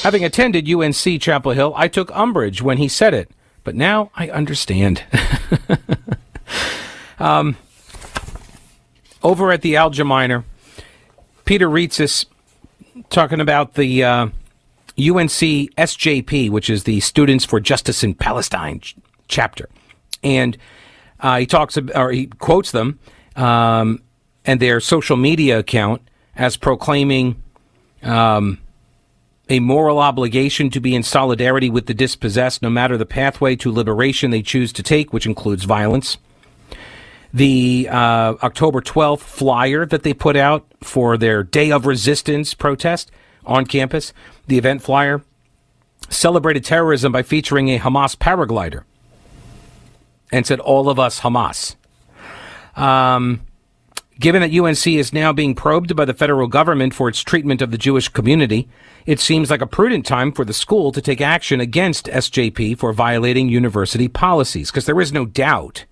Having 0.08 0.24
attended 0.24 0.72
UNC 0.72 1.20
Chapel 1.20 1.52
Hill, 1.52 1.74
I 1.76 1.86
took 1.86 2.10
umbrage 2.16 2.62
when 2.62 2.78
he 2.78 2.88
said 2.88 3.12
it, 3.12 3.30
but 3.62 3.74
now 3.74 4.10
I 4.16 4.30
understand. 4.30 5.04
um, 7.18 7.58
over 9.22 9.52
at 9.52 9.60
the 9.60 9.74
Algemeiner, 9.74 10.44
Peter 11.44 11.68
Reitzes 11.68 12.24
talking 13.10 13.38
about 13.38 13.74
the 13.74 14.02
uh, 14.02 14.24
UNC 14.96 15.28
SJP, 15.76 16.48
which 16.48 16.70
is 16.70 16.84
the 16.84 17.00
Students 17.00 17.44
for 17.44 17.60
Justice 17.60 18.02
in 18.02 18.14
Palestine 18.14 18.80
ch- 18.80 18.96
chapter, 19.28 19.68
and 20.24 20.56
uh, 21.20 21.40
he 21.40 21.44
talks 21.44 21.76
or 21.94 22.12
he 22.12 22.28
quotes 22.28 22.70
them 22.70 22.98
um, 23.36 24.00
and 24.46 24.58
their 24.58 24.80
social 24.80 25.18
media 25.18 25.58
account 25.58 26.00
as 26.34 26.56
proclaiming 26.56 27.42
um, 28.02 28.58
a 29.48 29.60
moral 29.60 29.98
obligation 29.98 30.70
to 30.70 30.80
be 30.80 30.94
in 30.94 31.02
solidarity 31.02 31.70
with 31.70 31.86
the 31.86 31.94
dispossessed, 31.94 32.62
no 32.62 32.70
matter 32.70 32.96
the 32.96 33.06
pathway 33.06 33.56
to 33.56 33.72
liberation 33.72 34.30
they 34.30 34.42
choose 34.42 34.72
to 34.74 34.82
take, 34.82 35.12
which 35.12 35.26
includes 35.26 35.64
violence. 35.64 36.18
The 37.32 37.88
uh, 37.90 38.34
October 38.42 38.80
12th 38.80 39.20
flyer 39.20 39.86
that 39.86 40.02
they 40.02 40.14
put 40.14 40.36
out 40.36 40.66
for 40.82 41.16
their 41.16 41.42
Day 41.42 41.70
of 41.70 41.86
Resistance 41.86 42.54
protest 42.54 43.10
on 43.44 43.66
campus, 43.66 44.12
the 44.46 44.58
event 44.58 44.82
flyer 44.82 45.22
celebrated 46.10 46.64
terrorism 46.64 47.12
by 47.12 47.22
featuring 47.22 47.68
a 47.68 47.78
Hamas 47.78 48.16
paraglider 48.16 48.84
and 50.32 50.46
said, 50.46 50.60
All 50.60 50.88
of 50.88 50.98
us 50.98 51.20
Hamas. 51.20 51.74
Um, 52.76 53.40
given 54.20 54.42
that 54.42 54.56
UNC 54.56 54.86
is 54.86 55.12
now 55.12 55.32
being 55.32 55.54
probed 55.54 55.94
by 55.94 56.04
the 56.04 56.14
federal 56.14 56.48
government 56.48 56.92
for 56.92 57.08
its 57.08 57.20
treatment 57.20 57.62
of 57.62 57.70
the 57.70 57.78
Jewish 57.78 58.08
community, 58.08 58.68
it 59.06 59.20
seems 59.20 59.50
like 59.50 59.60
a 59.60 59.66
prudent 59.66 60.04
time 60.04 60.32
for 60.32 60.44
the 60.44 60.52
school 60.52 60.90
to 60.92 61.00
take 61.00 61.20
action 61.20 61.60
against 61.60 62.06
SJP 62.06 62.78
for 62.78 62.92
violating 62.92 63.48
university 63.48 64.08
policies, 64.08 64.70
because 64.70 64.86
there 64.86 65.00
is 65.00 65.12
no 65.12 65.24
doubt 65.24 65.84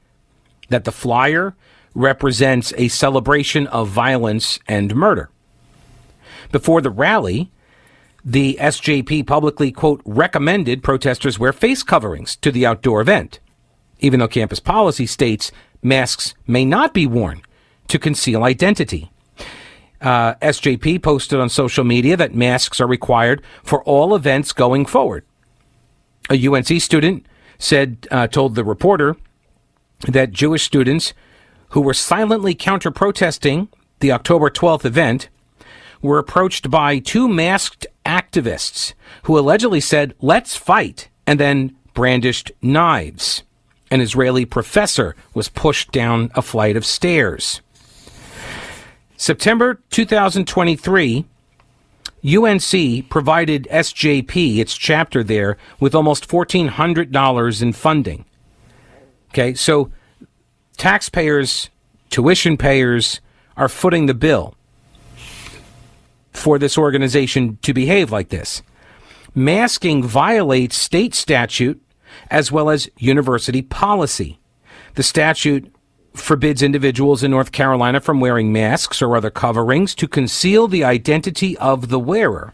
that 0.69 0.85
the 0.85 0.93
flyer 0.93 1.55
represents 1.95 2.73
a 2.77 2.89
celebration 2.89 3.67
of 3.69 3.89
violence 3.89 4.59
and 4.67 4.95
murder. 4.95 5.31
Before 6.51 6.81
the 6.81 6.91
rally, 6.91 7.51
the 8.25 8.59
SJP 8.61 9.27
publicly, 9.27 9.71
quote, 9.71 10.03
recommended 10.05 10.83
protesters 10.83 11.39
wear 11.39 11.53
face 11.53 11.85
coverings 11.85 12.35
to 12.37 12.51
the 12.51 12.67
outdoor 12.67 13.01
event, 13.01 13.39
even 14.01 14.19
though 14.19 14.29
campus 14.29 14.59
policy 14.59 15.07
states 15.07 15.53
masks 15.81 16.35
may 16.47 16.65
not 16.65 16.93
be 16.93 17.07
worn 17.07 17.41
to 17.89 17.99
conceal 17.99 18.45
identity. 18.45 19.11
Uh, 20.01 20.35
SJP 20.37 21.03
posted 21.03 21.41
on 21.41 21.49
social 21.49 21.85
media 21.85 22.17
that 22.17 22.35
masks 22.35 22.81
are 22.81 22.87
required 22.87 23.43
for 23.63 23.83
all 23.85 24.15
events 24.15 24.53
going 24.53 24.85
forward. 24.85 25.25
A 26.31 26.47
UNC 26.47 26.81
student 26.81 27.27
said, 27.59 28.07
uh, 28.11 28.27
told 28.27 28.55
the 28.55 28.65
reporter 28.65 29.17
that 30.09 30.33
Jewish 30.33 30.65
students 30.65 31.15
who 31.71 31.81
were 31.81 31.95
silently 31.95 32.55
counter 32.55 32.91
protesting 32.91 33.69
the 34.01 34.13
October 34.13 34.51
12th 34.51 34.85
event 34.85 35.29
were 36.03 36.19
approached 36.19 36.71
by 36.71 36.99
two 36.99 37.29
masked 37.29 37.87
activists 38.05 38.93
who 39.25 39.39
allegedly 39.39 39.81
said, 39.81 40.15
let's 40.21 40.57
fight, 40.57 41.09
and 41.27 41.41
then 41.41 41.75
brandished 41.95 42.53
knives. 42.61 43.43
An 43.91 44.01
Israeli 44.01 44.45
professor 44.45 45.17
was 45.35 45.49
pushed 45.49 45.93
down 45.93 46.31
a 46.35 46.43
flight 46.43 46.77
of 46.77 46.85
stairs. 46.85 47.61
September 49.17 49.81
2023, 49.91 51.25
UNC 52.25 53.09
provided 53.09 53.69
SJP, 53.71 54.59
its 54.59 54.77
chapter 54.77 55.23
there, 55.23 55.57
with 55.81 55.95
almost 55.95 56.29
$1,400 56.29 57.63
in 57.63 57.73
funding. 57.73 58.25
Okay, 59.31 59.55
so 59.55 59.91
taxpayers, 60.77 61.71
tuition 62.11 62.57
payers 62.57 63.21
are 63.57 63.69
footing 63.69 64.07
the 64.07 64.15
bill 64.15 64.55
for 66.33 66.59
this 66.59 66.77
organization 66.77 67.59
to 67.63 67.73
behave 67.73 68.13
like 68.13 68.29
this. 68.29 68.63
Masking 69.35 70.03
violates 70.03 70.77
state 70.77 71.15
statute 71.15 71.83
as 72.31 72.51
well 72.51 72.71
as 72.71 72.89
university 72.99 73.63
policy. 73.63 74.39
The 74.95 75.03
statute 75.03 75.75
forbids 76.19 76.63
individuals 76.63 77.23
in 77.23 77.31
North 77.31 77.53
Carolina 77.53 78.01
from 78.01 78.21
wearing 78.21 78.53
masks 78.53 79.01
or 79.03 79.17
other 79.17 79.31
coverings 79.31 79.95
to 79.97 80.09
conceal 80.09 80.69
the 80.69 80.85
identity 80.85 81.57
of 81.59 81.89
the 81.89 81.99
wearer. 81.99 82.53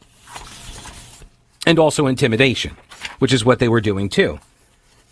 And 1.67 1.79
also 1.79 2.07
intimidation, 2.07 2.77
which 3.19 3.33
is 3.33 3.45
what 3.45 3.59
they 3.59 3.69
were 3.69 3.81
doing 3.81 4.09
too. 4.09 4.41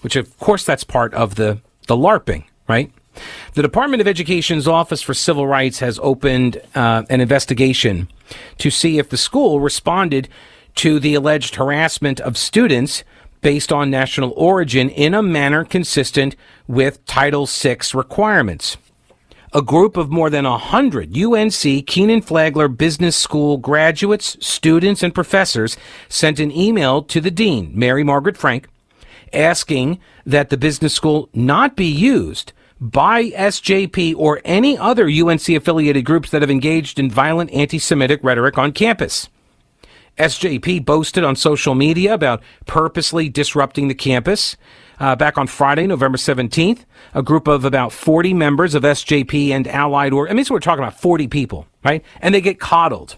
Which, 0.01 0.17
of 0.17 0.37
course, 0.39 0.65
that's 0.65 0.85
part 0.85 1.15
of 1.15 1.37
the, 1.37 1.61
the 1.87 1.97
LARPing, 1.97 2.45
right? 2.69 2.91
The 3.55 3.63
Department 3.63 4.01
of 4.01 4.09
Education's 4.09 4.67
Office 4.67 5.03
for 5.03 5.15
Civil 5.15 5.47
Rights 5.47 5.81
has 5.81 5.99
opened 6.03 6.61
uh, 6.75 7.05
an 7.11 7.21
investigation 7.21 8.09
to 8.59 8.71
see 8.71 8.99
if 8.99 9.09
the 9.11 9.17
school 9.17 9.61
responded 9.61 10.29
to 10.77 11.01
the 11.01 11.15
alleged 11.15 11.57
harassment 11.57 12.21
of 12.21 12.39
students 12.39 13.05
based 13.41 13.73
on 13.73 13.91
national 13.91 14.33
origin 14.37 14.89
in 14.89 15.15
a 15.15 15.23
manner 15.23 15.65
consistent 15.65 16.37
with 16.67 17.05
Title 17.07 17.47
VI 17.47 17.79
requirements. 17.95 18.77
A 19.53 19.63
group 19.63 19.97
of 19.97 20.11
more 20.11 20.31
than 20.31 20.45
100 20.45 21.17
UNC 21.17 21.87
Kenan 21.87 22.23
Flagler 22.23 22.69
Business 22.69 23.17
School 23.17 23.57
graduates, 23.57 24.37
students, 24.41 25.03
and 25.03 25.13
professors 25.13 25.77
sent 26.09 26.39
an 26.39 26.53
email 26.53 27.03
to 27.03 27.21
the 27.21 27.33
dean, 27.33 27.73
Mary 27.75 28.05
Margaret 28.05 28.37
Frank, 28.37 28.69
asking 29.33 29.99
that 30.25 30.51
the 30.51 30.57
business 30.57 30.95
school 30.95 31.29
not 31.35 31.75
be 31.75 31.87
used 31.87 32.53
by 32.81 33.31
SJP 33.31 34.15
or 34.17 34.41
any 34.45 34.79
other 34.79 35.09
UNC 35.09 35.49
affiliated 35.49 36.05
groups 36.05 36.31
that 36.31 36.43
have 36.43 36.51
engaged 36.51 36.99
in 36.99 37.11
violent 37.11 37.51
anti 37.51 37.79
Semitic 37.79 38.21
rhetoric 38.23 38.57
on 38.57 38.73
campus. 38.73 39.29
SJP 40.21 40.85
boasted 40.85 41.25
on 41.25 41.35
social 41.35 41.75
media 41.75 42.13
about 42.13 42.43
purposely 42.67 43.29
disrupting 43.29 43.89
the 43.89 43.95
campus. 43.95 44.57
Uh, 44.99 45.17
back 45.17 45.39
on 45.39 45.47
Friday, 45.47 45.87
November 45.87 46.19
17th, 46.19 46.85
a 47.15 47.23
group 47.23 47.49
of 47.49 47.65
about 47.65 47.91
40 47.91 48.35
members 48.35 48.75
of 48.75 48.83
SJP 48.83 49.49
and 49.49 49.67
allied, 49.67 50.13
or 50.13 50.29
I 50.29 50.35
mean, 50.35 50.45
so 50.45 50.53
we're 50.53 50.61
talking 50.61 50.85
about 50.85 51.01
40 51.01 51.27
people, 51.29 51.67
right? 51.83 52.05
And 52.21 52.35
they 52.35 52.43
get 52.43 52.61
coddled. 52.61 53.17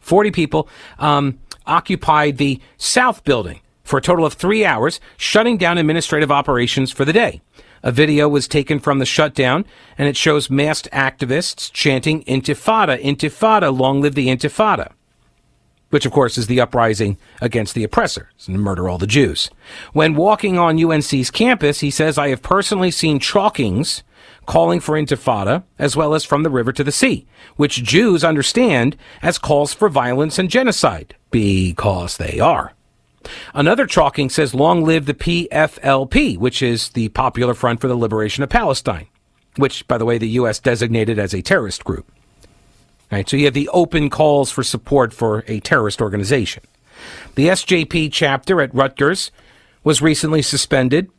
40 0.00 0.32
people 0.32 0.68
um, 0.98 1.38
occupied 1.66 2.38
the 2.38 2.60
South 2.78 3.22
Building 3.22 3.60
for 3.84 3.98
a 3.98 4.02
total 4.02 4.26
of 4.26 4.32
three 4.32 4.64
hours, 4.64 4.98
shutting 5.16 5.56
down 5.56 5.78
administrative 5.78 6.32
operations 6.32 6.90
for 6.90 7.04
the 7.04 7.12
day. 7.12 7.40
A 7.84 7.92
video 7.92 8.28
was 8.28 8.48
taken 8.48 8.80
from 8.80 8.98
the 8.98 9.06
shutdown, 9.06 9.64
and 9.96 10.08
it 10.08 10.16
shows 10.16 10.50
masked 10.50 10.88
activists 10.90 11.72
chanting 11.72 12.24
Intifada, 12.24 13.00
Intifada, 13.00 13.76
long 13.76 14.00
live 14.00 14.16
the 14.16 14.26
Intifada 14.26 14.95
which 15.90 16.06
of 16.06 16.12
course 16.12 16.36
is 16.36 16.46
the 16.46 16.60
uprising 16.60 17.16
against 17.40 17.74
the 17.74 17.84
oppressors 17.84 18.46
and 18.46 18.60
murder 18.60 18.88
all 18.88 18.98
the 18.98 19.06
Jews. 19.06 19.50
When 19.92 20.14
walking 20.14 20.58
on 20.58 20.82
UNC's 20.82 21.30
campus, 21.30 21.80
he 21.80 21.90
says, 21.90 22.18
I 22.18 22.28
have 22.28 22.42
personally 22.42 22.90
seen 22.90 23.20
chalkings 23.20 24.02
calling 24.46 24.80
for 24.80 24.94
intifada, 24.94 25.64
as 25.78 25.96
well 25.96 26.14
as 26.14 26.24
from 26.24 26.42
the 26.42 26.50
river 26.50 26.72
to 26.72 26.84
the 26.84 26.92
sea, 26.92 27.26
which 27.56 27.82
Jews 27.82 28.24
understand 28.24 28.96
as 29.22 29.38
calls 29.38 29.74
for 29.74 29.88
violence 29.88 30.38
and 30.38 30.48
genocide, 30.48 31.16
because 31.30 32.16
they 32.16 32.40
are. 32.40 32.72
Another 33.54 33.86
chalking 33.86 34.30
says, 34.30 34.54
Long 34.54 34.84
live 34.84 35.06
the 35.06 35.14
PFLP, 35.14 36.38
which 36.38 36.62
is 36.62 36.90
the 36.90 37.08
Popular 37.10 37.54
Front 37.54 37.80
for 37.80 37.88
the 37.88 37.96
Liberation 37.96 38.44
of 38.44 38.48
Palestine, 38.48 39.08
which, 39.56 39.86
by 39.88 39.98
the 39.98 40.04
way, 40.04 40.16
the 40.16 40.28
U.S. 40.30 40.60
designated 40.60 41.18
as 41.18 41.34
a 41.34 41.42
terrorist 41.42 41.84
group. 41.84 42.10
Right, 43.10 43.28
so 43.28 43.36
you 43.36 43.44
have 43.44 43.54
the 43.54 43.68
open 43.68 44.10
calls 44.10 44.50
for 44.50 44.64
support 44.64 45.12
for 45.12 45.44
a 45.46 45.60
terrorist 45.60 46.02
organization. 46.02 46.64
The 47.36 47.48
SJP 47.48 48.12
chapter 48.12 48.60
at 48.60 48.74
Rutgers 48.74 49.30
was 49.84 50.02
recently 50.02 50.42
suspended 50.42 51.10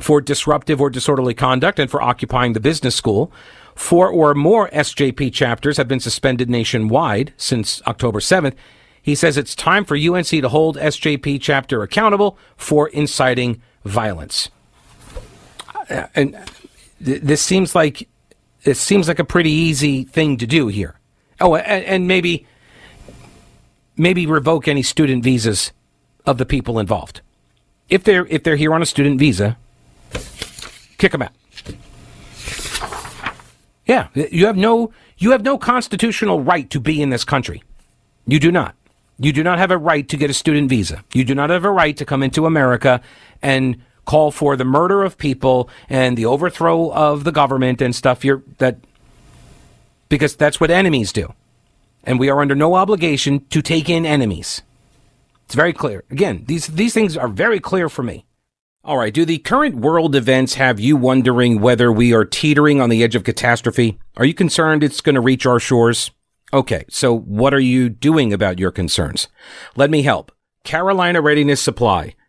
for 0.00 0.20
disruptive 0.20 0.80
or 0.80 0.90
disorderly 0.90 1.34
conduct 1.34 1.78
and 1.78 1.90
for 1.90 2.02
occupying 2.02 2.52
the 2.52 2.60
business 2.60 2.94
school. 2.94 3.32
Four 3.74 4.08
or 4.10 4.34
more 4.34 4.68
SJP 4.70 5.32
chapters 5.32 5.76
have 5.76 5.88
been 5.88 6.00
suspended 6.00 6.50
nationwide 6.50 7.32
since 7.36 7.80
October 7.86 8.20
7th. 8.20 8.54
He 9.00 9.14
says 9.14 9.38
it's 9.38 9.54
time 9.54 9.84
for 9.84 9.96
UNC 9.96 10.26
to 10.26 10.48
hold 10.48 10.76
SJP 10.76 11.40
chapter 11.40 11.82
accountable 11.82 12.36
for 12.56 12.88
inciting 12.88 13.62
violence. 13.84 14.50
Uh, 15.88 16.06
and 16.14 16.36
th- 17.02 17.22
this 17.22 17.40
seems 17.40 17.74
like 17.74 18.08
it 18.64 18.76
seems 18.76 19.08
like 19.08 19.18
a 19.18 19.24
pretty 19.24 19.50
easy 19.50 20.04
thing 20.04 20.36
to 20.36 20.46
do 20.46 20.66
here. 20.66 20.97
Oh, 21.40 21.56
and, 21.56 21.84
and 21.84 22.08
maybe 22.08 22.46
maybe 23.96 24.26
revoke 24.26 24.68
any 24.68 24.82
student 24.82 25.24
visas 25.24 25.72
of 26.26 26.38
the 26.38 26.46
people 26.46 26.78
involved. 26.78 27.20
If 27.88 28.04
they're 28.04 28.26
if 28.26 28.42
they're 28.42 28.56
here 28.56 28.74
on 28.74 28.82
a 28.82 28.86
student 28.86 29.18
visa, 29.18 29.56
kick 30.98 31.12
them 31.12 31.22
out. 31.22 31.32
Yeah, 33.86 34.08
you 34.14 34.46
have 34.46 34.56
no 34.56 34.92
you 35.16 35.30
have 35.30 35.42
no 35.42 35.58
constitutional 35.58 36.40
right 36.40 36.68
to 36.70 36.80
be 36.80 37.00
in 37.00 37.10
this 37.10 37.24
country. 37.24 37.62
You 38.26 38.38
do 38.38 38.52
not. 38.52 38.74
You 39.18 39.32
do 39.32 39.42
not 39.42 39.58
have 39.58 39.70
a 39.70 39.78
right 39.78 40.08
to 40.08 40.16
get 40.16 40.30
a 40.30 40.34
student 40.34 40.68
visa. 40.68 41.02
You 41.12 41.24
do 41.24 41.34
not 41.34 41.50
have 41.50 41.64
a 41.64 41.70
right 41.70 41.96
to 41.96 42.04
come 42.04 42.22
into 42.22 42.46
America 42.46 43.00
and 43.42 43.82
call 44.04 44.30
for 44.30 44.56
the 44.56 44.64
murder 44.64 45.02
of 45.02 45.18
people 45.18 45.68
and 45.88 46.16
the 46.16 46.24
overthrow 46.24 46.92
of 46.92 47.24
the 47.24 47.32
government 47.32 47.82
and 47.82 47.94
stuff. 47.94 48.24
You're 48.24 48.42
that 48.58 48.78
because 50.08 50.36
that's 50.36 50.60
what 50.60 50.70
enemies 50.70 51.12
do. 51.12 51.32
And 52.04 52.18
we 52.18 52.30
are 52.30 52.40
under 52.40 52.54
no 52.54 52.74
obligation 52.74 53.44
to 53.46 53.62
take 53.62 53.90
in 53.90 54.06
enemies. 54.06 54.62
It's 55.44 55.54
very 55.54 55.72
clear. 55.72 56.04
Again, 56.10 56.44
these, 56.46 56.66
these 56.66 56.94
things 56.94 57.16
are 57.16 57.28
very 57.28 57.60
clear 57.60 57.88
for 57.88 58.02
me. 58.02 58.26
All 58.84 58.96
right. 58.96 59.12
Do 59.12 59.24
the 59.24 59.38
current 59.38 59.76
world 59.76 60.14
events 60.14 60.54
have 60.54 60.80
you 60.80 60.96
wondering 60.96 61.60
whether 61.60 61.92
we 61.92 62.14
are 62.14 62.24
teetering 62.24 62.80
on 62.80 62.88
the 62.88 63.02
edge 63.02 63.14
of 63.14 63.24
catastrophe? 63.24 63.98
Are 64.16 64.24
you 64.24 64.34
concerned 64.34 64.82
it's 64.82 65.00
going 65.00 65.14
to 65.14 65.20
reach 65.20 65.44
our 65.44 65.60
shores? 65.60 66.10
Okay. 66.52 66.84
So 66.88 67.18
what 67.18 67.52
are 67.52 67.60
you 67.60 67.88
doing 67.88 68.32
about 68.32 68.58
your 68.58 68.70
concerns? 68.70 69.28
Let 69.76 69.90
me 69.90 70.02
help. 70.02 70.32
Carolina 70.64 71.20
Readiness 71.20 71.60
Supply 71.60 72.14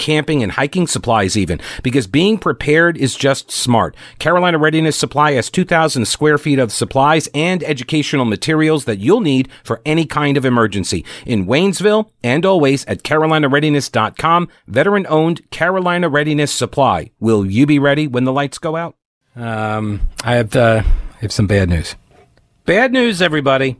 camping 0.00 0.42
and 0.42 0.52
hiking 0.52 0.88
supplies 0.88 1.36
even, 1.36 1.60
because 1.84 2.08
being 2.08 2.38
prepared 2.38 2.96
is 2.96 3.14
just 3.14 3.52
smart. 3.52 3.94
Carolina 4.18 4.58
Readiness 4.58 4.96
Supply 4.96 5.32
has 5.32 5.50
2,000 5.50 6.06
square 6.06 6.38
feet 6.38 6.58
of 6.58 6.72
supplies 6.72 7.28
and 7.34 7.62
educational 7.62 8.24
materials 8.24 8.86
that 8.86 8.98
you'll 8.98 9.20
need 9.20 9.48
for 9.62 9.80
any 9.86 10.06
kind 10.06 10.36
of 10.36 10.44
emergency. 10.44 11.04
In 11.26 11.46
Waynesville 11.46 12.10
and 12.24 12.44
always 12.44 12.84
at 12.86 13.04
carolinareadiness.com, 13.04 14.48
veteran 14.66 15.06
owned 15.08 15.48
Carolina 15.50 16.08
Readiness 16.08 16.50
Supply. 16.50 17.10
Will 17.20 17.46
you 17.46 17.66
be 17.66 17.78
ready 17.78 18.08
when 18.08 18.24
the 18.24 18.32
lights 18.32 18.58
go 18.58 18.74
out? 18.74 18.96
Um, 19.36 20.00
I 20.24 20.34
have, 20.34 20.56
uh, 20.56 20.82
I 20.84 21.20
have 21.20 21.32
some 21.32 21.46
bad 21.46 21.68
news. 21.68 21.94
Bad 22.64 22.92
news, 22.92 23.20
everybody. 23.20 23.76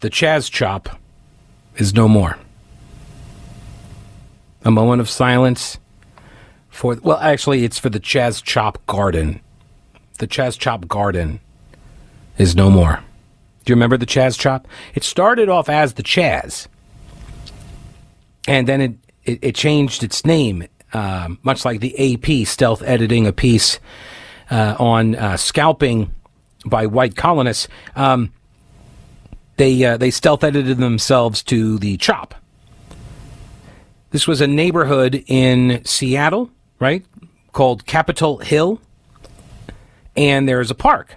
The 0.00 0.10
Chaz 0.10 0.50
Chop 0.50 0.90
is 1.76 1.94
no 1.94 2.08
more 2.08 2.38
a 4.64 4.70
moment 4.70 5.00
of 5.00 5.08
silence 5.08 5.78
for, 6.68 6.96
well, 7.02 7.18
actually, 7.18 7.64
it's 7.64 7.78
for 7.78 7.88
the 7.88 8.00
Chaz 8.00 8.42
Chop 8.42 8.84
Garden. 8.86 9.40
The 10.18 10.28
Chaz 10.28 10.58
Chop 10.58 10.86
Garden 10.86 11.40
is 12.36 12.54
no 12.54 12.70
more. 12.70 13.02
Do 13.64 13.72
you 13.72 13.74
remember 13.74 13.96
the 13.96 14.06
Chaz 14.06 14.38
Chop? 14.38 14.68
It 14.94 15.04
started 15.04 15.48
off 15.48 15.68
as 15.68 15.94
the 15.94 16.02
Chaz, 16.02 16.68
and 18.46 18.66
then 18.66 18.80
it, 18.80 18.94
it, 19.24 19.38
it 19.42 19.54
changed 19.54 20.02
its 20.02 20.24
name, 20.24 20.66
uh, 20.92 21.28
much 21.42 21.64
like 21.64 21.80
the 21.80 22.14
AP 22.14 22.46
stealth 22.46 22.82
editing 22.82 23.26
a 23.26 23.32
piece 23.32 23.78
uh, 24.50 24.76
on 24.78 25.16
uh, 25.16 25.36
scalping 25.36 26.14
by 26.64 26.86
white 26.86 27.16
colonists. 27.16 27.68
Um, 27.94 28.32
they 29.56 29.84
uh, 29.84 29.96
they 29.96 30.10
stealth 30.10 30.44
edited 30.44 30.78
themselves 30.78 31.42
to 31.44 31.78
the 31.78 31.96
Chop 31.96 32.34
this 34.10 34.26
was 34.26 34.40
a 34.40 34.46
neighborhood 34.46 35.22
in 35.26 35.84
Seattle, 35.84 36.50
right? 36.78 37.04
Called 37.52 37.86
Capitol 37.86 38.38
Hill. 38.38 38.80
And 40.16 40.48
there's 40.48 40.70
a 40.70 40.74
park 40.74 41.16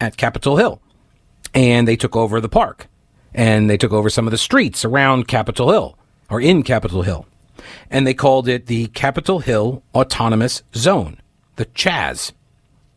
at 0.00 0.16
Capitol 0.16 0.56
Hill. 0.56 0.80
And 1.54 1.86
they 1.86 1.96
took 1.96 2.16
over 2.16 2.40
the 2.40 2.48
park. 2.48 2.88
And 3.32 3.70
they 3.70 3.76
took 3.76 3.92
over 3.92 4.10
some 4.10 4.26
of 4.26 4.30
the 4.30 4.38
streets 4.38 4.84
around 4.84 5.28
Capitol 5.28 5.70
Hill 5.70 5.98
or 6.28 6.40
in 6.40 6.62
Capitol 6.62 7.02
Hill. 7.02 7.26
And 7.90 8.06
they 8.06 8.14
called 8.14 8.48
it 8.48 8.66
the 8.66 8.88
Capitol 8.88 9.40
Hill 9.40 9.82
Autonomous 9.94 10.62
Zone, 10.74 11.18
the 11.56 11.66
Chaz. 11.66 12.32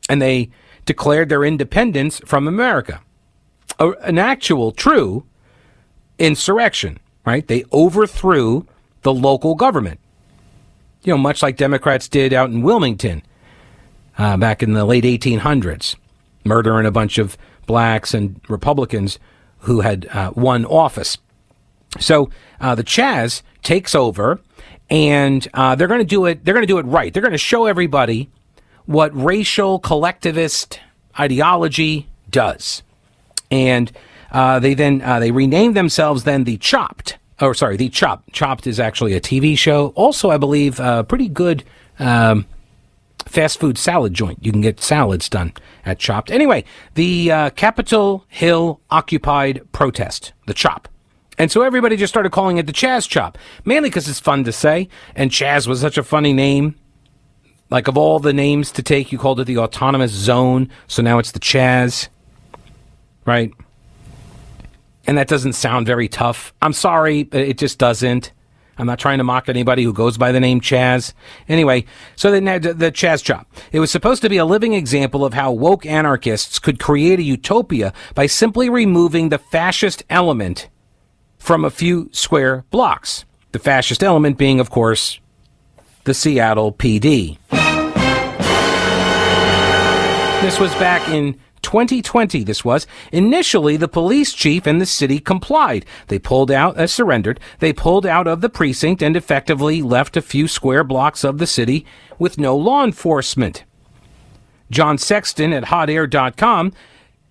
And 0.10 0.22
they 0.22 0.50
declared 0.86 1.30
their 1.30 1.44
independence 1.44 2.20
from 2.26 2.48
America. 2.48 3.02
A, 3.80 3.92
an 4.02 4.18
actual, 4.18 4.72
true 4.72 5.26
insurrection, 6.18 7.00
right? 7.26 7.48
They 7.48 7.64
overthrew 7.72 8.66
the 9.02 9.14
local 9.14 9.56
government. 9.56 10.00
You 11.04 11.14
know, 11.14 11.18
much 11.18 11.42
like 11.42 11.58
Democrats 11.58 12.08
did 12.08 12.34
out 12.34 12.50
in 12.50 12.62
Wilmington 12.62 13.24
uh, 14.18 14.38
back 14.38 14.62
in 14.62 14.74
the 14.74 14.86
late 14.86 15.06
1800s, 15.06 15.96
murdering 16.44 16.86
a 16.86 16.92
bunch 16.92 17.18
of 17.18 17.38
blacks 17.66 18.14
and 18.14 18.42
Republicans 18.50 19.18
who 19.60 19.82
had 19.82 20.08
uh, 20.08 20.32
won 20.36 20.66
office. 20.66 21.18
So 22.00 22.30
uh, 22.60 22.76
the 22.76 22.84
Chaz 22.84 23.42
takes 23.64 23.96
over, 23.96 24.40
and 24.90 25.48
uh, 25.54 25.76
they're 25.76 25.88
going 25.88 26.02
to 26.02 26.06
do 26.06 26.26
it. 26.26 26.44
They're 26.44 26.54
going 26.54 26.64
to 26.64 26.68
do 26.68 26.78
it 26.78 26.86
right. 26.86 27.14
They're 27.14 27.22
going 27.22 27.32
to 27.32 27.38
show 27.38 27.66
everybody 27.66 28.30
what 28.86 29.12
racial 29.16 29.80
collectivist 29.80 30.80
ideology 31.20 32.08
does, 32.30 32.84
and 33.50 33.92
uh, 34.32 34.60
they 34.60 34.74
then 34.74 35.02
uh, 35.02 35.20
they 35.20 35.32
rename 35.32 35.74
themselves 35.74 36.24
then 36.24 36.44
the 36.44 36.58
Chopped 36.58 37.18
or 37.42 37.54
sorry, 37.54 37.78
the 37.78 37.90
Chopped. 37.90 38.32
Chopped 38.34 38.68
is 38.68 38.80
actually 38.80 39.14
a 39.14 39.22
TV 39.22 39.58
show. 39.58 39.88
Also, 39.96 40.30
I 40.30 40.38
believe, 40.38 40.80
a 40.80 41.04
pretty 41.04 41.28
good 41.28 41.64
um, 42.00 42.46
fast 43.26 43.60
food 43.60 43.78
salad 43.78 44.14
joint. 44.14 44.44
You 44.46 44.52
can 44.52 44.62
get 44.62 44.80
salads 44.80 45.30
done 45.30 45.54
at 45.86 46.00
Chopped. 46.00 46.32
Anyway, 46.32 46.64
the 46.96 47.32
uh, 47.32 47.50
Capitol 47.52 48.26
Hill 48.28 48.82
occupied 48.90 49.62
protest, 49.72 50.34
the 50.48 50.54
Chop. 50.54 50.88
And 51.38 51.50
so 51.50 51.62
everybody 51.62 51.96
just 51.96 52.12
started 52.12 52.32
calling 52.32 52.58
it 52.58 52.68
the 52.68 52.74
Chaz 52.74 53.08
Chop, 53.08 53.38
mainly 53.64 53.90
because 53.90 54.10
it's 54.10 54.20
fun 54.20 54.44
to 54.44 54.52
say, 54.52 54.90
and 55.16 55.32
Chaz 55.32 55.68
was 55.68 55.80
such 55.80 55.98
a 55.98 56.04
funny 56.04 56.34
name. 56.34 56.76
Like 57.70 57.88
of 57.88 57.98
all 57.98 58.20
the 58.20 58.34
names 58.34 58.72
to 58.74 58.84
take, 58.84 59.12
you 59.12 59.18
called 59.18 59.40
it 59.40 59.46
the 59.46 59.60
Autonomous 59.60 60.12
Zone, 60.12 60.70
so 60.88 61.02
now 61.02 61.20
it's 61.20 61.32
the 61.32 61.40
Chaz, 61.40 62.10
right? 63.26 63.54
And 65.10 65.18
that 65.18 65.28
doesn't 65.28 65.54
sound 65.54 65.88
very 65.88 66.08
tough. 66.08 66.54
I'm 66.62 66.72
sorry, 66.72 67.22
it 67.32 67.58
just 67.58 67.80
doesn't. 67.80 68.32
I'm 68.78 68.86
not 68.86 69.00
trying 69.00 69.18
to 69.18 69.24
mock 69.24 69.50
anybody 69.50 69.84
who 69.84 69.92
goes 69.92 70.20
by 70.20 70.32
the 70.32 70.40
name 70.40 70.62
Chaz. 70.62 71.14
Anyway, 71.48 71.86
so 72.16 72.30
the, 72.30 72.40
the 72.40 72.92
Chaz 72.92 73.24
Chop. 73.24 73.48
It 73.72 73.80
was 73.80 73.90
supposed 73.90 74.22
to 74.22 74.30
be 74.30 74.38
a 74.38 74.46
living 74.46 74.74
example 74.74 75.26
of 75.26 75.34
how 75.34 75.52
woke 75.52 75.84
anarchists 75.84 76.60
could 76.60 76.80
create 76.80 77.18
a 77.18 77.24
utopia 77.24 77.92
by 78.14 78.28
simply 78.28 78.70
removing 78.70 79.30
the 79.30 79.40
fascist 79.40 80.04
element 80.12 80.70
from 81.40 81.66
a 81.66 81.72
few 81.72 82.10
square 82.12 82.66
blocks. 82.70 83.26
The 83.52 83.58
fascist 83.58 84.04
element 84.04 84.38
being, 84.38 84.60
of 84.60 84.70
course, 84.70 85.20
the 86.04 86.14
Seattle 86.14 86.72
PD. 86.72 87.40
This 90.44 90.60
was 90.60 90.72
back 90.76 91.10
in 91.10 91.40
2020 91.62 92.44
this 92.44 92.64
was. 92.66 92.88
Initially, 93.12 93.78
the 93.78 93.88
police 93.88 94.34
chief 94.34 94.66
and 94.66 94.80
the 94.80 94.86
city 94.86 95.20
complied. 95.20 95.86
They 96.08 96.20
pulled 96.20 96.52
out, 96.52 96.78
uh, 96.78 96.88
surrendered. 96.88 97.40
They 97.60 97.74
pulled 97.74 98.06
out 98.06 98.28
of 98.28 98.42
the 98.42 98.50
precinct 98.50 99.02
and 99.02 99.16
effectively 99.16 99.82
left 99.82 100.18
a 100.18 100.22
few 100.22 100.48
square 100.48 100.84
blocks 100.84 101.24
of 101.24 101.38
the 101.38 101.48
city 101.48 101.86
with 102.18 102.38
no 102.38 102.56
law 102.56 102.84
enforcement. 102.84 103.64
John 104.72 104.98
Sexton 104.98 105.54
at 105.54 105.66
hotair.com, 105.66 106.74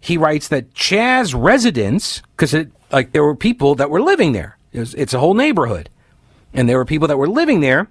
he 0.00 0.16
writes 0.16 0.48
that 0.48 0.74
Chaz 0.74 1.34
residents, 1.36 2.22
because 2.36 2.54
it, 2.54 2.70
like 2.90 3.12
there 3.12 3.24
were 3.24 3.36
people 3.36 3.74
that 3.76 3.90
were 3.90 4.02
living 4.02 4.32
there. 4.32 4.58
It 4.72 4.80
was, 4.80 4.94
it's 4.94 5.14
a 5.14 5.18
whole 5.18 5.34
neighborhood. 5.34 5.90
And 6.52 6.68
there 6.68 6.78
were 6.78 6.84
people 6.84 7.08
that 7.08 7.18
were 7.18 7.28
living 7.28 7.60
there, 7.60 7.88